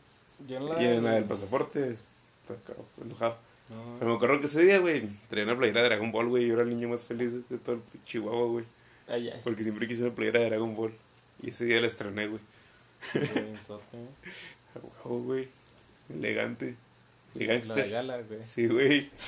[0.49, 0.83] Yo en la.
[0.83, 2.55] Y en la del pasaporte, está
[3.01, 3.37] enojado.
[3.73, 6.47] No, Pero me acuerdo que ese día, güey, traía una playera de Dragon Ball, güey.
[6.47, 8.65] Yo era el niño más feliz de todo el Chihuahua, güey.
[9.09, 9.41] Ay, ay.
[9.43, 10.93] Porque siempre quise una playera de Dragon Ball.
[11.43, 12.41] Y ese día la estrené, güey.
[15.05, 15.49] huevo, güey.
[16.09, 16.77] Elegante.
[17.35, 17.91] La de Gangster.
[17.91, 18.45] gala, güey.
[18.45, 19.11] Sí, güey.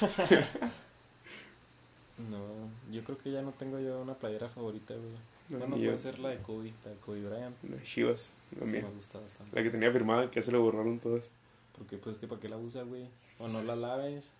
[2.17, 5.11] No, yo creo que ya no tengo yo una playera favorita, güey.
[5.49, 6.03] No, bueno, ni puede yo.
[6.03, 7.57] ser la de Kobe, la de Kobe Bryant.
[7.65, 8.83] La de Chivas, la mía.
[8.83, 9.55] me gusta bastante.
[9.57, 11.31] La que tenía firmada, que ya se le borraron todas.
[11.77, 13.09] Porque, pues, que para qué la usas, güey.
[13.39, 14.31] O no la laves.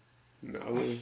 [0.43, 1.01] No, güey.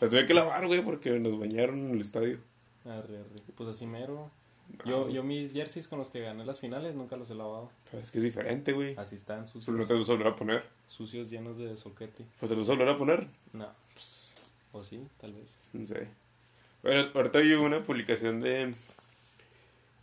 [0.00, 2.38] La tuve que lavar, güey, porque nos bañaron en el estadio.
[2.84, 3.42] Arre, arre.
[3.56, 4.30] Pues así mero.
[4.78, 7.70] No, Yo, yo mis jerseys con los que gané las finales nunca los he lavado.
[7.90, 8.94] Pero es que es diferente, güey.
[8.96, 9.76] Así están Pues sucios.
[9.76, 10.64] no te los volver a poner.
[10.88, 12.24] Sucios llenos de soquete.
[12.40, 13.26] Pues te los volver a poner.
[13.52, 13.68] No.
[13.92, 14.34] Pues,
[14.72, 15.56] O sí, tal vez.
[15.72, 16.08] no sé.
[16.82, 18.74] Bueno, ahorita vi una publicación de...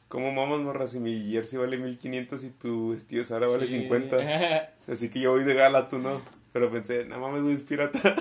[0.07, 0.87] ¿Cómo mamas, morra?
[0.87, 3.79] Si mi jersey vale 1500 y tu vestido Sara vale Sí.
[3.81, 4.71] 50.
[4.87, 6.21] Así que yo voy de gala, tú no.
[6.52, 8.16] Pero pensé, no mames, güey, es pirata.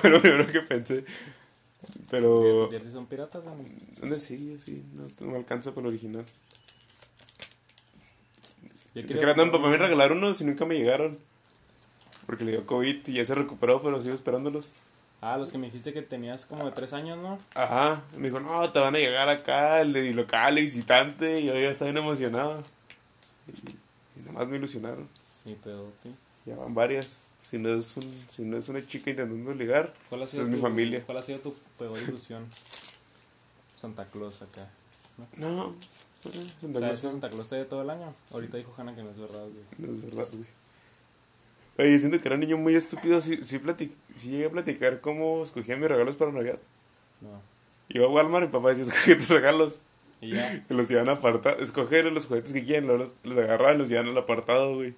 [0.00, 1.04] Fue lo primero que pensé.
[2.10, 2.64] Pero...
[2.64, 3.64] ¿Tus jerseys son piratas, Dani?
[4.00, 4.56] ¿Dónde sí?
[4.58, 6.24] Sí, no, no me alcanza por el original.
[8.94, 9.84] Yo quería que eran comprar para mí uno.
[9.84, 11.18] regalar unos y nunca me llegaron.
[12.26, 14.70] Porque le dio COVID y ya se recuperó, pero sigo esperándolos.
[15.20, 17.38] Ah, los que me dijiste que tenías como de tres años, ¿no?
[17.54, 21.46] Ajá, me dijo, no, te van a llegar acá, el de local, el visitante, y
[21.46, 22.62] yo ya estaba bien emocionado.
[23.46, 25.08] Y, y nada más me ilusionaron.
[25.44, 26.10] Ni pedote.
[26.44, 27.18] Ya van varias.
[27.42, 30.48] Si no es, un, si no es una chica intentando ligar, ¿Cuál ha sido es
[30.48, 31.02] mi tu- familia.
[31.04, 32.46] ¿Cuál ha sido tu peor ilusión?
[33.74, 34.68] Santa Claus acá.
[35.36, 35.74] No,
[36.60, 38.14] Santa ¿Sabes Claus que Santa Claus te de todo el año?
[38.32, 39.64] Ahorita dijo Hanna que no es verdad, güey.
[39.78, 40.46] no es verdad, güey.
[41.78, 43.20] Oye, siento que era un niño muy estúpido.
[43.20, 46.60] Sí, sí, platic- sí llegué a platicar cómo escogía mis regalos para Navidad.
[47.20, 47.40] No.
[47.88, 49.80] Iba a Walmart y mi papá decía, escoge tus regalos.
[50.20, 50.64] Y ya.
[50.66, 53.90] Que los iban a apartar, escoger los juguetes que quieren, los, los agarraban y los
[53.90, 54.94] iban al apartado, güey.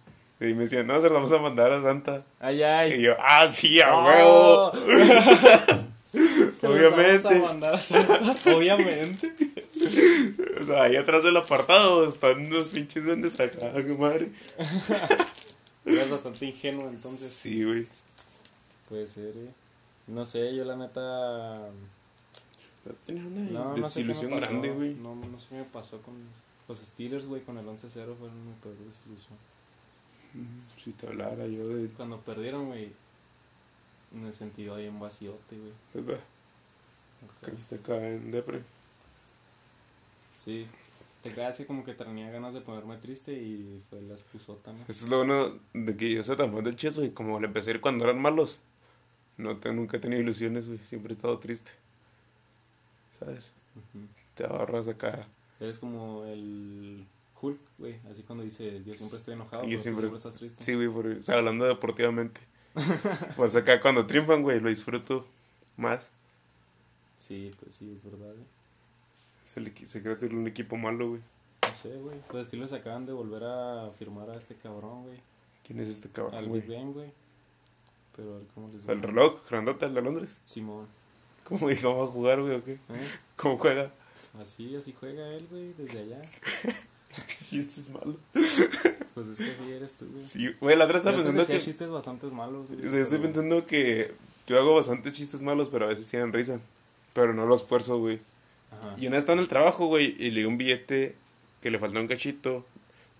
[0.48, 2.24] Y me decían, no, se los vamos a mandar a Santa.
[2.40, 3.00] Ay, Y ay.
[3.02, 4.72] yo, ah, sí, a huevo.
[6.62, 7.22] Obviamente.
[7.28, 9.32] vamos a mandar a Santa, Obviamente.
[10.60, 14.30] O sea, ahí atrás del apartado están unos pinches duendes acá, madre.
[15.84, 17.30] Eres bastante ingenuo, entonces.
[17.30, 17.86] Sí, güey.
[18.88, 19.50] Puede ser, eh.
[20.06, 21.68] No sé, yo la neta.
[23.06, 24.46] Tenía una No, no sé desilusión pasó.
[24.46, 24.94] grande, güey.
[24.94, 26.14] No, no sé qué me pasó con
[26.68, 29.36] los Steelers, güey, con el 11-0 fueron mi peor desilusión.
[30.82, 31.88] Si te hablara yo de...
[31.90, 32.90] Cuando perdieron, güey,
[34.12, 36.04] me sentí bien vacíote, güey.
[36.04, 36.22] ¿verdad?
[37.42, 38.60] Caíste acá en Depre.
[40.44, 40.66] Sí.
[41.22, 44.80] Te creas que como que tenía ganas de ponerme triste y fue la excusota, ¿no?
[44.88, 47.10] Eso es lo bueno de que yo soy tan fan del chess, güey.
[47.12, 48.58] Como le empecé a ir cuando eran malos.
[49.38, 50.78] No te- nunca he tenido ilusiones, güey.
[50.86, 51.70] Siempre he estado triste.
[53.18, 53.52] ¿Sabes?
[54.36, 55.26] Te ahorras acá.
[55.60, 57.04] Eres como el
[57.44, 57.96] Hulk, güey.
[58.10, 60.64] Así cuando dice, yo siempre estoy enojado, Yo pero tú siempre- siempre estás triste.
[60.64, 62.40] Sí, güey, por- o sea, hablando deportivamente.
[63.36, 65.26] pues acá cuando triunfan, güey, lo disfruto
[65.76, 66.08] más.
[67.26, 68.46] Sí, pues sí, es verdad, güey.
[69.44, 71.20] Es el equi- secreto de un equipo malo, güey.
[71.62, 72.16] No sé, güey.
[72.32, 75.18] Los estilos acaban de volver a firmar a este cabrón, güey.
[75.66, 76.60] ¿Quién es este cabrón, Al güey?
[76.62, 77.10] Ben, güey.
[78.16, 80.38] Pero a ver cómo les El reloj, grandote, el de Londres.
[80.44, 80.86] Simón.
[81.48, 82.72] ¿Cómo dijo, va a jugar, güey, o qué?
[82.74, 83.08] ¿Eh?
[83.36, 83.90] ¿Cómo juega?
[84.40, 86.22] Así, así juega él, güey, desde allá.
[87.26, 88.16] Sí, este es malo.
[88.32, 90.24] Pues es que así eres tú, güey.
[90.24, 91.60] Sí, güey, la otra estaba pensando que...
[91.60, 92.86] chistes bastante malos, güey.
[92.86, 94.12] O sea, estoy pensando que
[94.46, 96.58] yo hago bastantes chistes malos, pero a veces sí dan risa.
[97.12, 98.18] Pero no los esfuerzo, güey.
[98.72, 98.94] Ajá.
[98.98, 101.14] Y una vez estaba en el trabajo, güey, y le di un billete
[101.62, 102.64] que le faltó un cachito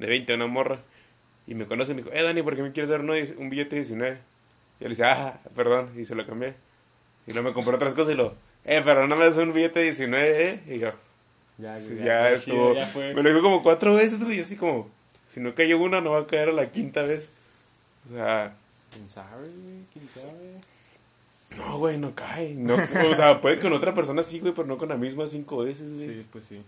[0.00, 0.80] de 20 a una morra.
[1.46, 3.50] Y me conoce y me dijo, eh, Dani, ¿por qué me quieres dar uno- un
[3.50, 4.12] billete de 19?
[4.80, 6.54] Y yo le dije, ah, perdón, y se lo cambié.
[7.26, 8.34] Y luego me compró otras cosas y lo,
[8.64, 10.62] eh, pero no me das un billete de 19, eh.
[10.74, 10.88] Y yo,
[11.58, 12.72] Ya, sí, ya, ya, estuvo.
[12.72, 13.14] chido, ya fue.
[13.14, 14.88] Me lo dijo como cuatro veces, güey, así como,
[15.28, 17.30] si no cayó una, no va a caer a la quinta vez.
[18.10, 18.54] O sea,
[18.94, 19.84] ¿Quién sabe, güey?
[19.92, 20.60] ¿Quién sabe?
[21.56, 22.54] no, güey, no cae.
[22.54, 25.58] No, o sea, puede con otra persona sí, güey, pero no con la misma cinco
[25.58, 26.18] veces, güey.
[26.18, 26.62] Sí, pues sí.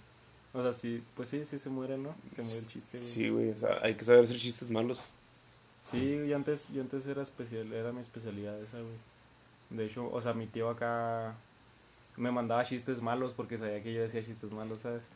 [0.53, 2.14] O sea, sí, pues sí, sí se muere, ¿no?
[2.34, 3.11] Se muere el chiste, güey.
[3.11, 5.01] Sí, güey, o sea, hay que saber hacer chistes malos.
[5.91, 8.97] Sí, yo antes, yo antes era especial, era mi especialidad esa, güey.
[9.70, 11.34] De hecho, o sea, mi tío acá
[12.17, 15.07] me mandaba chistes malos porque sabía que yo decía chistes malos, ¿sabes?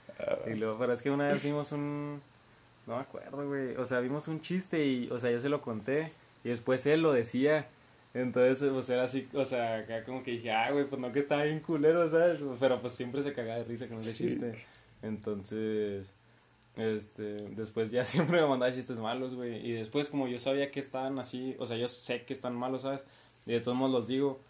[0.46, 2.20] Y luego, pero es que una vez vimos un,
[2.86, 5.60] no me acuerdo, güey, o sea, vimos un chiste y, o sea, yo se lo
[5.62, 6.12] conté
[6.44, 7.66] y después él lo decía.
[8.12, 11.20] Entonces, pues era así, o sea, acá como que dije, ah, güey, pues no que
[11.20, 12.40] estaba bien culero, ¿sabes?
[12.58, 14.24] Pero pues siempre se cagaba de risa con ese Sí.
[14.24, 14.64] chiste.
[15.20, 16.10] Entonces,
[16.76, 19.64] este, después ya siempre me mandaba chistes malos, güey.
[19.64, 22.82] Y después, como yo sabía que estaban así, o sea, yo sé que están malos,
[22.82, 23.02] ¿sabes?
[23.46, 24.40] Y de todos modos los digo.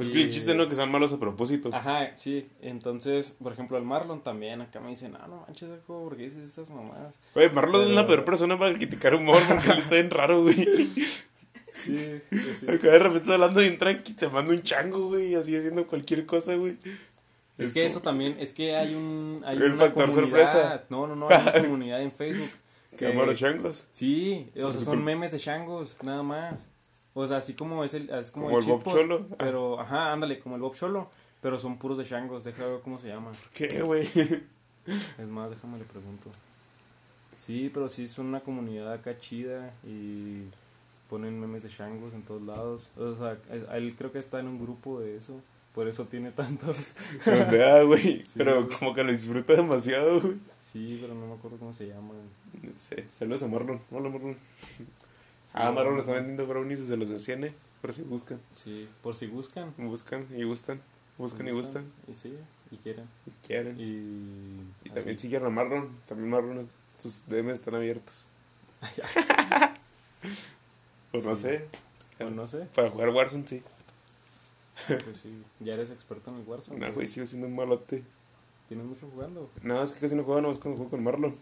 [0.00, 1.68] Pues Y- que el chiste no que sean malos a propósito.
[1.74, 2.48] Ajá, sí.
[2.62, 6.22] Entonces, por ejemplo, el Marlon también acá me dice, no, no manches, Jacobo, ¿por qué
[6.24, 7.16] dices esas mamadas?
[7.34, 10.54] Güey, Marlon es la peor persona para criticar humor porque él está bien raro, güey.
[11.72, 12.66] Sí, pues sí.
[12.70, 16.26] Acá de repente está hablando bien tranqui, te mando un chango, güey, así haciendo cualquier
[16.26, 16.78] cosa, güey.
[17.58, 19.42] Es que eso también, es que hay un...
[19.44, 20.84] Hay El una factor comunidad- sorpresa.
[20.88, 22.50] No, no, no, hay una comunidad en Facebook.
[22.96, 23.86] Que a los changos.
[23.90, 26.68] Sí, o sea, son memes de changos, nada más.
[27.14, 29.26] O sea, así como es el, es como, Como el Bob Cholo.
[29.38, 31.08] Pero, ajá, ándale, como el Bob Cholo.
[31.42, 33.32] Pero son puros de changos, deja ver cómo se llama.
[33.54, 34.06] ¿Qué, güey?
[35.18, 36.30] Es más, déjame le pregunto.
[37.38, 40.42] Sí, pero sí son una comunidad acá chida y
[41.08, 42.88] ponen memes de changos en todos lados.
[42.96, 43.36] O sea,
[43.74, 45.40] él- creo que está en un grupo de eso.
[45.74, 46.94] Por eso tiene tantos.
[47.86, 48.24] Güey.
[48.24, 50.36] Sí, Pero como que lo disfruta demasiado, güey.
[50.60, 52.14] Sí, pero no me acuerdo cómo se llama.
[52.62, 53.04] No sé.
[53.16, 53.80] Saludos a Marlon.
[53.92, 54.36] Hola, Marlon.
[55.50, 57.52] Sí, ah, Marlon está vendiendo brownies desde los de Ciene.
[57.80, 58.40] Por si buscan.
[58.52, 59.74] Sí, por si buscan.
[59.78, 60.80] Buscan y gustan.
[61.18, 61.90] Buscan y gustan.
[62.06, 62.36] Y sí,
[62.70, 63.06] y quieren.
[63.26, 63.80] Y quieren.
[63.80, 65.88] Y, Y, también siguen a Marlon.
[66.06, 66.68] También Marlon.
[66.96, 68.26] Estos DMs están abiertos.
[71.12, 71.42] pues no Sí.
[71.42, 71.64] sé.
[72.20, 73.62] O no sé, Para jugar Warzone, sí.
[74.86, 75.42] pues sí.
[75.60, 76.78] Ya eres experto en el Warzone.
[76.78, 76.94] No, güey.
[76.94, 78.04] güey, sigo siendo un malote.
[78.68, 79.50] ¿Tienes mucho jugando?
[79.62, 81.34] No, es que casi no juego, nomás cuando juego con Marlon.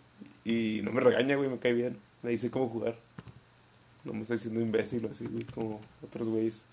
[0.45, 1.99] Y no me regaña, güey, me cae bien.
[2.23, 2.97] Me dice cómo jugar.
[4.09, 6.65] No me está diciendo imbécil o así, güey, como otros güeyes.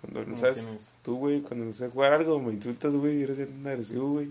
[0.00, 0.68] Cuando no ¿Cómo sabes,
[1.02, 4.30] tú, güey, cuando no sé jugar algo, me insultas, güey, eres bien agresivo, güey.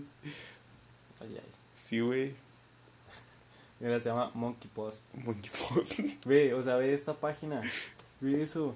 [1.20, 1.50] Ay, ay.
[1.74, 2.34] Sí, güey.
[3.80, 5.04] Mira, se llama Monkey Post.
[5.14, 6.00] Monkey Post.
[6.26, 7.62] Ve, o sea, ve esta página.
[8.20, 8.74] Ve eso.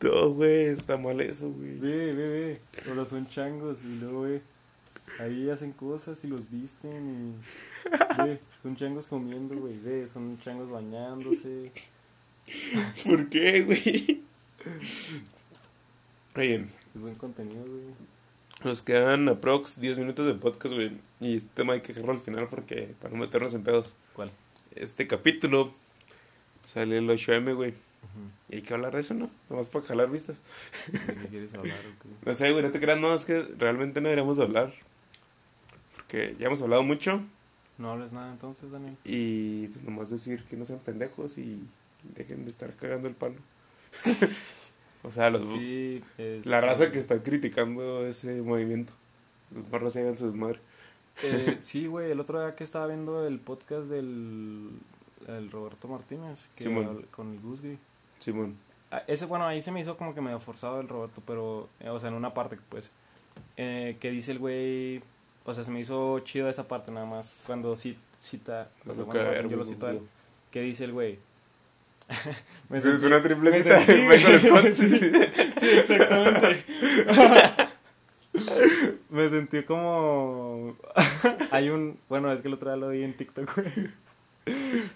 [0.00, 1.78] No, güey, está mal eso, güey.
[1.78, 2.60] Ve, ve, ve.
[2.88, 4.42] Ahora son changos y luego ve.
[5.18, 8.22] Ahí hacen cosas y los visten y.
[8.22, 9.78] Ve, son changos comiendo, güey.
[9.78, 11.72] Ve, son changos bañándose.
[13.04, 14.22] ¿Por qué, güey?
[16.36, 17.84] Oye, buen contenido, güey.
[18.64, 20.92] nos quedan aprox 10 minutos de podcast, güey.
[21.20, 23.94] Y este tema hay que dejarlo al final porque para no meternos en pedos.
[24.14, 24.30] ¿Cuál?
[24.74, 25.72] Este capítulo
[26.72, 27.74] sale el 8M, güey.
[28.48, 29.30] Y hay que hablar de eso, ¿no?
[29.50, 30.38] Nomás para jalar vistas.
[30.90, 32.08] ¿De qué quieres hablar o qué?
[32.26, 34.72] No sé, güey, no te creas, no, es que realmente no deberíamos hablar.
[35.96, 37.20] Porque ya hemos hablado mucho
[37.76, 38.96] No hables nada entonces, Daniel.
[39.04, 41.60] y pues nomás decir que no sean pendejos y
[42.02, 43.36] dejen de estar cagando el palo.
[45.02, 46.46] o sea, los, Sí, es.
[46.46, 48.92] la raza que está criticando ese movimiento.
[49.54, 50.60] Los barros se hagan su desmadre.
[51.22, 54.70] Eh, sí, güey, el otro día que estaba viendo el podcast del
[55.26, 57.06] el Roberto Martínez que Simón.
[57.10, 57.78] con el Gusgui.
[58.18, 58.56] Simón.
[58.90, 61.90] Ah, Ese, bueno, ahí se me hizo como que medio forzado el Roberto, pero, eh,
[61.90, 62.90] o sea, en una parte, pues,
[63.56, 65.02] eh, que dice el güey,
[65.44, 69.04] o sea, se me hizo chido esa parte nada más, cuando cita, o sea, Nunca
[69.04, 70.00] bueno, ver, yo lo cito a él,
[70.50, 71.18] que dice el güey.
[72.68, 74.40] Me Es sentí- una triple me cita de Michael.
[74.40, 74.66] Scott.
[74.74, 76.64] Sí, exactamente.
[79.10, 80.76] me sentí como.
[81.50, 81.98] Hay un.
[82.08, 83.90] Bueno, es que el otro día lo vi en TikTok, güey.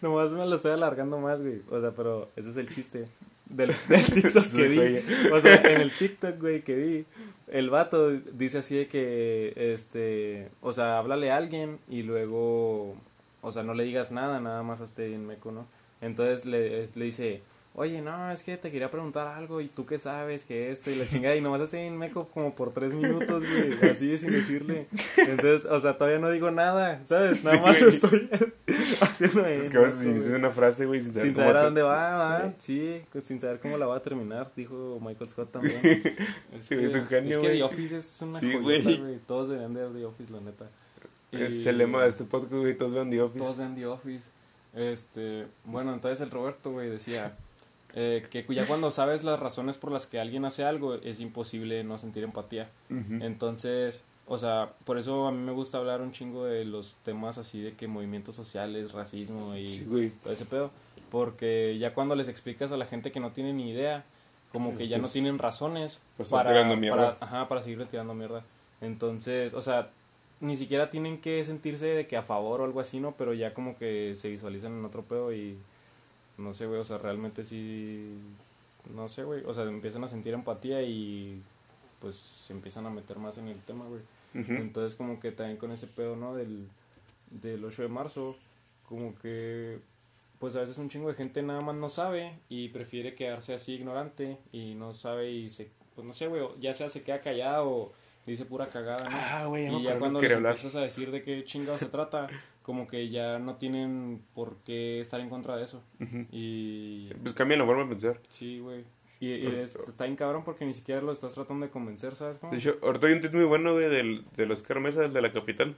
[0.00, 1.62] Nomás me lo estoy alargando más, güey.
[1.70, 3.04] O sea, pero ese es el chiste
[3.46, 5.30] del, del TikTok que vi.
[5.32, 7.04] O sea, en el TikTok, güey, que vi,
[7.48, 12.96] el vato dice así de que, este, o sea, háblale a alguien y luego,
[13.42, 15.66] o sea, no le digas nada, nada más hasta en meco, ¿no?
[16.02, 17.40] Entonces le, le dice,
[17.74, 20.96] oye, no, es que te quería preguntar algo y tú qué sabes que esto y
[20.96, 24.88] la chingada y nomás así en meco como por tres minutos, güey, así sin decirle.
[25.16, 27.42] Entonces, o sea, todavía no digo nada, ¿sabes?
[27.44, 27.88] Nada Sí, más güey.
[27.94, 28.30] estoy
[29.00, 30.08] haciendo Es que a güey.
[30.10, 32.48] inicias una frase, güey, sin saber, Sin saber a dónde va, ¿va?
[32.58, 32.98] Sí.
[32.98, 35.80] Sí, pues, sin saber cómo la va a terminar, dijo Michael Scott también.
[36.60, 37.58] Sí, es un genio, Es que güey.
[37.58, 38.98] The Office es una Sí, joyota, güey.
[39.00, 39.18] güey.
[39.26, 40.68] Todos deberían de ver The Office, la neta.
[41.32, 43.38] Es Y el lema de este podcast, güey, todos vean The Office.
[43.38, 44.28] Todos ven The Office.
[44.74, 47.36] Este, bueno, entonces el Roberto, güey, decía
[47.94, 51.84] eh, que ya cuando sabes las razones por las que alguien hace algo, es imposible
[51.84, 52.70] no sentir empatía.
[52.88, 57.38] Entonces, o sea, por eso a mí me gusta hablar un chingo de los temas
[57.38, 60.70] así de que movimientos sociales, racismo y Sí, todo ese pedo.
[61.10, 64.04] Porque ya cuando les explicas a la gente que no tiene ni idea,
[64.50, 67.16] como que ya no tienen razones pues, mierda.
[67.16, 68.42] para, ajá, para seguirle tirando mierda.
[68.80, 69.90] Entonces, o sea,
[70.42, 73.12] ni siquiera tienen que sentirse de que a favor o algo así, ¿no?
[73.16, 75.56] Pero ya como que se visualizan en otro pedo y
[76.36, 78.12] no sé, güey, o sea, realmente sí,
[78.92, 81.40] no sé, güey, o sea, empiezan a sentir empatía y
[82.00, 84.02] pues se empiezan a meter más en el tema, güey.
[84.34, 86.34] Entonces como que también con ese pedo, ¿no?
[86.34, 86.66] Del,
[87.30, 88.36] del 8 de marzo,
[88.88, 89.78] como que
[90.40, 93.74] pues a veces un chingo de gente nada más no sabe y prefiere quedarse así
[93.74, 97.70] ignorante y no sabe y se, pues no sé, güey, ya sea se queda callado
[97.70, 97.92] o
[98.26, 99.16] dice pura cagada, ¿no?
[99.18, 100.52] Ah, güey, me y ya cuando les hablar.
[100.54, 102.28] empiezas a decir de qué chingado se trata,
[102.62, 105.82] como que ya no tienen por qué estar en contra de eso.
[106.30, 108.20] Y Pues cambian la forma de pensar.
[108.28, 108.84] sí, güey.
[109.20, 112.38] Y, y es- está bien cabrón porque ni siquiera lo estás tratando de convencer, ¿sabes
[112.38, 112.52] cómo?
[112.52, 115.22] De hecho, ahorita hay un tweet muy bueno, güey, del, del Oscar Mesa, el de
[115.22, 115.76] la capital,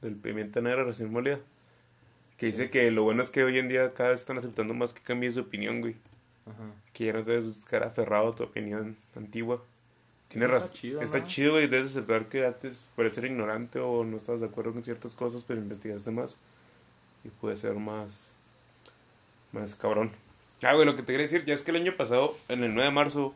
[0.00, 1.40] del Pimienta Negra recién molida,
[2.36, 4.92] que dice que lo bueno es que hoy en día cada vez están aceptando más
[4.92, 5.96] que cambie su opinión, güey.
[6.46, 6.70] Ajá.
[6.92, 9.60] Que ya no debes estar aferrado a tu opinión antigua.
[10.28, 10.72] Tiene Está razón.
[10.72, 14.46] chido, Está chido, güey, debes aceptar que antes puedes ser ignorante o no estabas de
[14.46, 16.38] acuerdo con ciertas cosas, pero investigaste más.
[17.24, 18.32] Y puede ser más.
[19.52, 20.10] Más cabrón.
[20.62, 22.74] Ah, güey, lo que te quería decir, ya es que el año pasado, en el
[22.74, 23.34] 9 de marzo,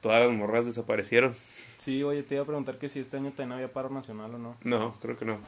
[0.00, 1.34] todas las morras desaparecieron.
[1.78, 4.38] Sí, oye, te iba a preguntar que si este año también había paro nacional o
[4.38, 4.56] no.
[4.62, 5.40] No, creo que no.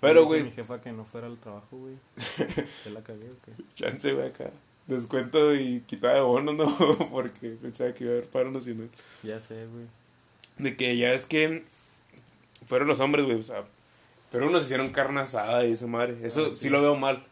[0.00, 1.94] Pero, güey, Mi jefa que no fuera al trabajo, güey.
[2.84, 3.52] ¿Te la cagué o qué?
[3.74, 4.50] chance, güey, acá.
[4.86, 6.66] Descuento y quitada de bono, ¿no?
[7.10, 8.88] Porque pensaba que iba a haber paro nacional.
[9.22, 9.86] Ya sé, güey.
[10.58, 11.64] De que ya es que
[12.66, 13.64] fueron los hombres, güey, o sea,
[14.30, 16.16] pero unos hicieron carne asada y esa madre.
[16.22, 16.56] Eso Ah, sí.
[16.56, 16.68] sí.
[16.68, 17.22] lo veo mal.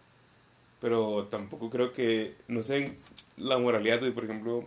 [0.80, 2.96] Pero tampoco creo que, no sé,
[3.36, 4.64] la moralidad, güey, por ejemplo,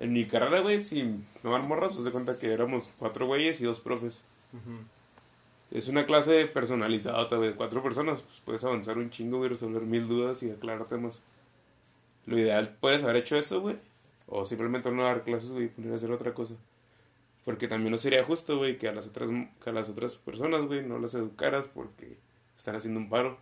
[0.00, 1.02] en mi carrera, güey, si
[1.42, 4.20] no van morras, pues de cuenta que éramos cuatro güeyes y dos profes.
[5.70, 10.08] Es una clase personalizada, güey, cuatro personas, pues puedes avanzar un chingo, güey, resolver mil
[10.08, 11.20] dudas y aclarar temas.
[12.28, 13.76] Lo ideal, puedes haber hecho eso, güey,
[14.26, 16.56] o simplemente no dar clases, güey, y poner a hacer otra cosa.
[17.44, 19.30] Porque también no sería justo, güey, que a las otras
[19.62, 22.18] que a las otras personas, güey, no las educaras porque
[22.56, 23.38] están haciendo un paro.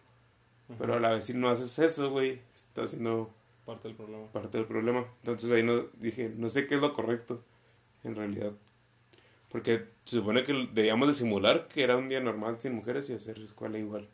[0.78, 3.32] Pero a la vez si no haces eso, güey, estás haciendo
[3.64, 4.26] Parte del problema.
[4.32, 5.04] parte del problema.
[5.18, 7.42] Entonces ahí no dije, no sé qué es lo correcto
[8.04, 8.52] en realidad.
[9.50, 13.14] Porque se supone que debíamos de simular que era un día normal sin mujeres y
[13.14, 14.08] hacer escuela igual.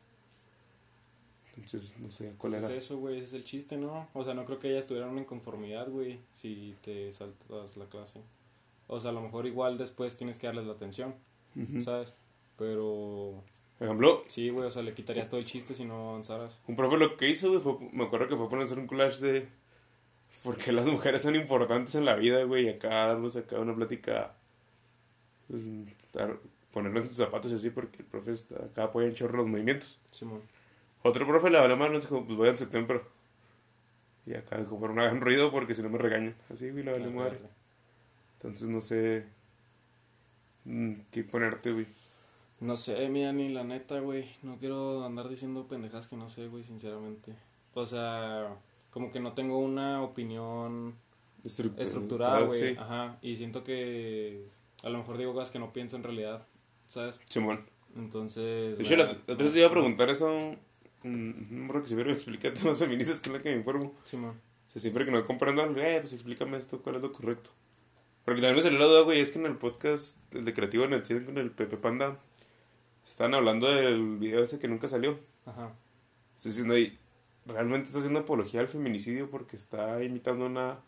[1.55, 2.75] Entonces, no sé cuál Pues era.
[2.75, 4.09] es eso, güey, ese es el chiste, ¿no?
[4.15, 8.21] O sea, no creo que ellas tuvieran una inconformidad, güey, si te saltas la clase.
[8.87, 11.15] O sea, a lo mejor igual después tienes que darles la atención.
[11.85, 12.15] ¿sabes?
[12.57, 13.43] Pero
[13.79, 16.61] Por ejemplo, sí, güey, o sea, le quitarías todo el chiste si no avanzaras.
[16.67, 19.21] un profe lo que hizo, güey, fue, me acuerdo que fue poner hacer un collage
[19.23, 19.49] de
[20.43, 23.75] por qué las mujeres son importantes en la vida, güey, y acá darnos acá una
[23.75, 24.35] plática,
[25.49, 25.63] pues,
[26.13, 26.39] dar-
[26.73, 29.47] ponerlo en sus zapatos y así, porque el profe está, acá apoya en chorro los
[29.47, 29.99] movimientos.
[30.11, 30.41] Simón.
[31.03, 33.03] Otro profe le habló mal, nos dijo, pues váyanse temprano.
[34.27, 36.37] Y acá dijo, pero no hagan ruido porque si no me regañan.
[36.53, 37.37] Así, güey, la vale madre.
[37.37, 37.49] arre.
[38.35, 39.27] Entonces no sé
[40.65, 41.87] mm, qué ponerte, güey.
[42.61, 44.29] No sé, mi Dani, la neta, güey.
[44.43, 47.35] No quiero andar diciendo pendejas que no sé, güey, sinceramente.
[47.75, 48.55] O sea,
[48.91, 50.95] como que no tengo una opinión
[51.43, 52.75] Estructura- estructurada, güey.
[52.75, 53.19] Sí, Ajá.
[53.23, 54.47] Y siento que
[54.85, 56.47] a lo mejor digo cosas que no pienso en realidad,
[56.87, 57.21] ¿sabes?
[57.29, 57.65] Simón.
[57.97, 58.79] Entonces.
[58.79, 60.55] De hecho, la- la, la otra vez te iba a preguntar eso a
[61.05, 63.95] un hombre que siempre me explica temas feministas, que es la que me informo.
[64.05, 67.51] O sea, siempre que no comprendo algo, eh, pues explícame esto, cuál es lo correcto.
[68.25, 70.85] Porque también me salió la duda, güey, es que en el podcast, el de Creativo
[70.85, 72.19] en el 100 con el Pepe Panda,
[73.05, 75.19] Están hablando del video ese que nunca salió.
[75.45, 75.73] Ajá.
[76.37, 76.97] Estoy diciendo ahí,
[77.47, 80.79] realmente está haciendo apología al feminicidio porque está imitando una...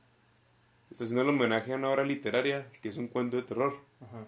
[0.91, 3.81] Está haciendo el homenaje a una obra literaria que es un cuento de terror.
[4.01, 4.27] Ajá.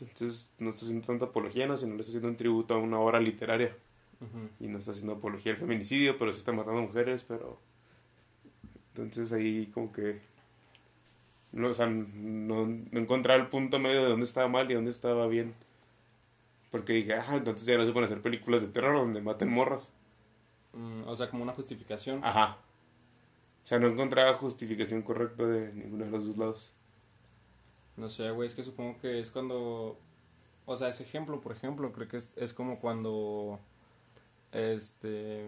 [0.00, 2.98] Entonces no está haciendo tanta apología, no, sino le está haciendo un tributo a una
[2.98, 3.76] obra literaria.
[4.60, 7.58] Y no está haciendo apología al feminicidio, pero sí está matando mujeres, pero...
[8.94, 10.20] Entonces ahí como que...
[11.52, 14.90] No, o sea, no, no encontraba el punto medio de dónde estaba mal y dónde
[14.90, 15.54] estaba bien.
[16.70, 19.92] Porque dije, ah, entonces ya no se pueden hacer películas de terror donde maten morras.
[20.72, 22.20] Mm, o sea, como una justificación.
[22.24, 22.58] Ajá.
[23.62, 26.72] O sea, no encontraba justificación correcta de ninguno de los dos lados.
[27.96, 29.98] No sé, güey, es que supongo que es cuando...
[30.66, 33.60] O sea, ese ejemplo, por ejemplo, creo que es, es como cuando...
[34.54, 35.44] Este...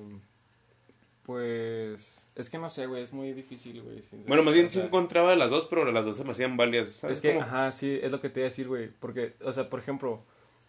[1.22, 2.24] Pues...
[2.36, 4.02] Es que no sé, güey, es muy difícil, güey.
[4.26, 6.90] Bueno, más bien sí encontraba las dos, pero las dos se me hacían válidas.
[6.90, 7.42] ¿sabes Es que, cómo?
[7.42, 8.90] ajá, sí, es lo que te iba a decir, güey.
[9.00, 10.22] Porque, o sea, por ejemplo,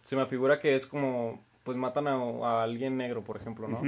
[0.04, 1.44] se me figura que es como...
[1.62, 3.82] Pues matan a, a alguien negro, por ejemplo, ¿no?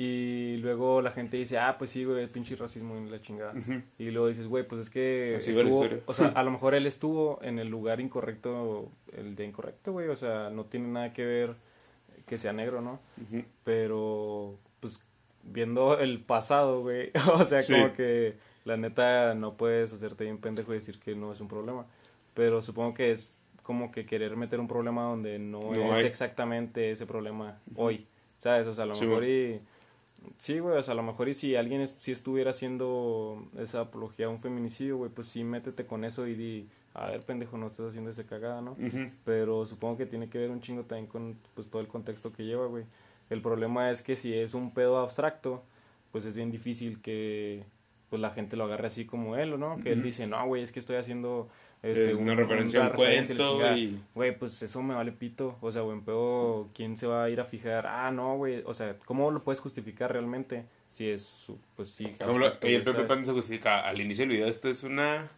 [0.00, 3.52] Y luego la gente dice, ah, pues sí, güey, pinche racismo y la chingada.
[3.98, 6.86] Y luego dices, güey, pues es que Así estuvo, o sea, a lo mejor él
[6.86, 11.24] estuvo en el lugar incorrecto, el de incorrecto, güey, o sea, no tiene nada que
[11.24, 11.56] ver
[12.28, 13.00] que sea negro, ¿no?
[13.20, 13.42] Ujú.
[13.64, 15.02] Pero, pues,
[15.42, 17.72] viendo el pasado, güey, o sea, Sí.
[17.74, 21.48] como que la neta no puedes hacerte bien pendejo y decir que no es un
[21.48, 21.86] problema.
[22.34, 26.06] Pero supongo que es como que querer meter un problema donde no, No es hay.
[26.06, 28.06] exactamente ese problema hoy,
[28.38, 28.66] ¿sabes?
[28.66, 29.60] O sea, a lo Sí, mejor y...
[30.36, 33.82] Sí, güey, o sea, a lo mejor y si alguien es- si estuviera haciendo esa
[33.82, 36.68] apología a un feminicidio, güey, pues sí, métete con eso y di,
[37.04, 38.72] a ver, pendejo, no estás haciendo ese cagada, ¿no?
[38.72, 39.10] Ujú.
[39.24, 42.44] Pero supongo que tiene que ver un chingo también con pues todo el contexto que
[42.44, 42.84] lleva, güey.
[43.30, 45.62] El problema es que si es un pedo abstracto,
[46.12, 47.64] pues es bien difícil que
[48.08, 49.76] pues la gente lo agarre así como él, ¿no?
[49.82, 51.50] Que él dice, no, güey, es que estoy haciendo...
[51.82, 53.76] este, Es una referencia a un referencia y la cuento chingada".
[53.78, 54.02] y...
[54.14, 55.58] Güey, pues eso me vale pito.
[55.60, 57.86] O sea, buen pedo, ¿quién se va a ir a fijar?
[57.86, 58.62] Ah, no, güey.
[58.64, 60.64] O sea, ¿cómo lo puedes justificar realmente?
[60.88, 62.06] Si es, su- pues sí.
[62.18, 63.06] Abstracto, y el güey, Pepe.
[63.06, 64.48] Pan se justifica al inicio del video.
[64.48, 65.30] Esto es una.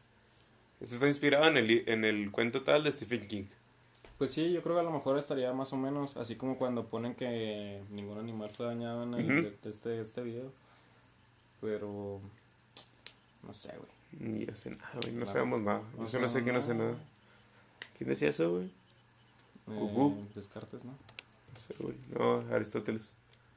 [0.81, 3.45] Esto está inspirado en el, en el cuento tal de Stephen King.
[4.19, 6.87] Pues sí, yo creo que a lo mejor estaría más o menos así como cuando
[6.87, 9.35] ponen que ningún animal fue dañado en el, Ujú.
[9.35, 10.53] de- de este, este video.
[11.61, 12.21] Pero,
[13.43, 13.91] no sé, güey.
[14.33, 15.15] Ni yo sé nada, güey.
[15.15, 15.83] No sabemos nada.
[15.97, 16.97] Yo No solo sé que no sé nada.
[17.97, 18.71] ¿Quién decía eso, güey?
[19.69, 20.15] Eh.
[20.35, 20.93] Descartes, ¿no?
[20.93, 21.97] No sé, güey.
[22.19, 23.13] No, Aristóteles.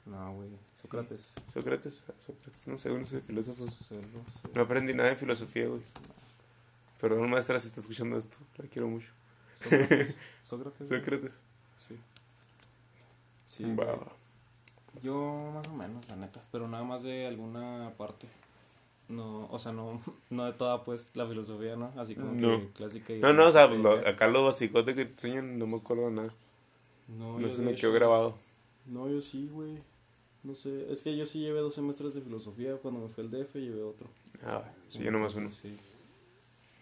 [0.06, 0.50] No, güey.
[0.82, 1.34] Sócrates.
[1.54, 2.04] Sócrates.
[2.26, 2.68] Sócrates.
[2.68, 3.66] No sé, güey, no filósofo.
[3.66, 4.54] Celo, celo.
[4.54, 5.82] No aprendí nada de filosofía, güey.
[7.04, 8.38] Perdón, maestra, si está escuchando esto.
[8.58, 9.10] La quiero mucho.
[10.42, 10.88] Sócrates.
[10.90, 11.40] Sócrates.
[11.86, 11.96] Sí.
[13.46, 13.76] Sí.
[15.02, 18.26] Yo más o menos, la neta, pero nada más de alguna parte.
[19.10, 21.92] No, o sea, no, no de toda pues la filosofía, ¿no?
[21.98, 22.58] Así como No.
[22.62, 25.68] que clásica y No, no, o sea, lo- acá lo basicote que te enseñan no
[25.68, 26.30] me acuerdo nada.
[27.10, 28.38] No, No se me quedó grabado.
[28.86, 29.78] No, yo sí, güey.
[30.44, 32.78] No sé, es que yo sí llevé dos semestres de filosofía.
[32.78, 34.08] Cuando me fue el DF llevé otro.
[34.42, 35.48] Ah, sí, yo nomás uno.
[35.48, 35.80] Entonces, Sí.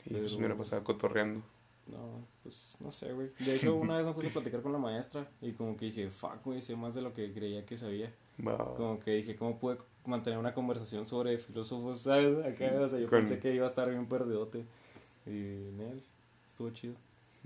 [0.06, 1.42] Y pues Pero- me la pasaba cotorreando.
[1.88, 3.32] No, pues no sé, güey.
[3.40, 6.10] De hecho, una vez me puse a platicar con la maestra y como que dije,
[6.10, 8.14] fuck, güey, sé más de lo que creía que sabía.
[8.78, 12.46] Como que dije, ¿cómo pude mantener una conversación sobre filósofos, sabes?
[12.46, 14.64] Acá, o sea, yo Con- pensé que iba a estar bien perdidote.
[15.26, 15.30] Y
[15.70, 16.04] en él,
[16.50, 16.94] estuvo chido.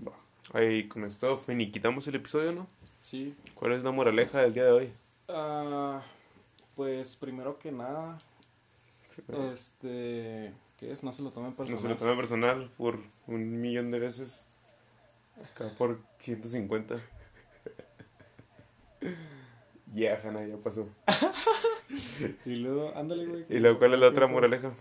[0.05, 0.13] Va.
[0.53, 2.67] Ahí con esto finiquitamos el episodio, ¿no?
[2.99, 3.35] Sí.
[3.55, 4.93] ¿Cuál es la moraleja del día de hoy?
[5.27, 6.01] Ah,
[6.75, 8.21] pues primero que nada,
[9.51, 11.03] este, ¿qué es?
[11.03, 11.81] No se lo tomen No personal.
[11.81, 14.45] se lo tome personal por un millón de veces.
[15.43, 16.95] Acá por 150.
[19.93, 20.87] Ya, Hanna, ya pasó.
[22.45, 23.45] Y luego, ándale, güey.
[23.49, 24.71] ¿Y luego cuál es la otra moraleja?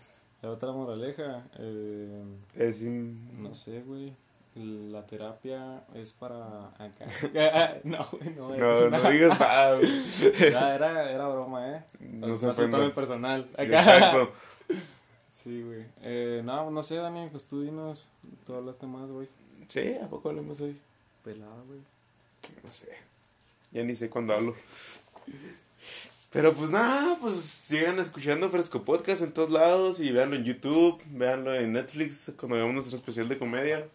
[0.42, 2.22] La otra moraleja, eh,
[2.56, 4.14] Es in- no sé, güey.
[4.54, 7.04] La terapia es para acá.
[7.36, 8.56] Ah, no, güey, no.
[8.56, 9.76] No, no digas nada.
[9.76, 9.88] güey.
[10.40, 11.84] Era, era broma, ¿eh?
[12.00, 13.48] No se tomen personal.
[13.54, 13.78] Sí, Acá.
[13.80, 14.32] exacto.
[15.44, 15.84] Sí, güey.
[16.00, 18.08] Eh, no, no sé, Dani, pues tú dinos.
[18.46, 19.28] Tú hablaste más, güey.
[19.68, 20.76] Sí, ¿a poco hablamos hoy?
[21.22, 21.80] Pelada, güey.
[22.62, 22.88] No sé.
[23.70, 24.54] Ya ni sé cuándo hablo.
[26.30, 31.00] Pero pues nada, pues sigan escuchando Fresco Podcast en todos lados y véanlo en YouTube,
[31.10, 33.86] véanlo en Netflix cuando hagamos nuestro especial de comedia.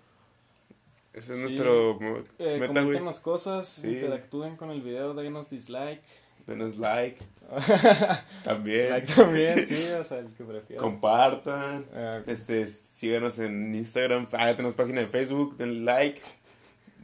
[1.14, 1.42] Ese es Sí.
[1.42, 2.00] nuestro
[2.38, 3.00] Eh, meta, güey.
[3.24, 3.88] cosas, Sí.
[3.90, 6.02] interactúen con el video, denos dislike.
[6.50, 7.18] Denos like.
[8.44, 8.90] También.
[8.92, 10.82] Like también, sí, o sea, el que prefiera.
[10.82, 11.86] Compartan.
[11.94, 14.28] Eh, Este, síganos en Instagram.
[14.34, 15.58] Ah, tenemos página de Facebook.
[15.58, 16.22] Den like.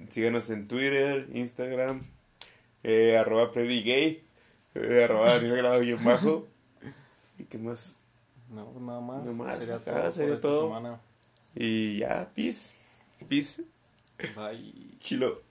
[0.09, 2.01] Síganos en Twitter, Instagram.
[2.83, 4.23] Eh, arroba Gay.
[4.75, 6.47] Eh, arroba Daniel Grado guion bajo.
[7.39, 7.95] ¿Y qué más?
[8.49, 9.23] no, nada más.
[9.23, 10.67] Nada más, Sería todo por sería esta todo.
[10.67, 10.99] semana.
[11.55, 12.73] Y ya, peace.
[13.27, 13.63] Peace.
[14.35, 14.97] Bye.
[14.99, 15.41] Chilo.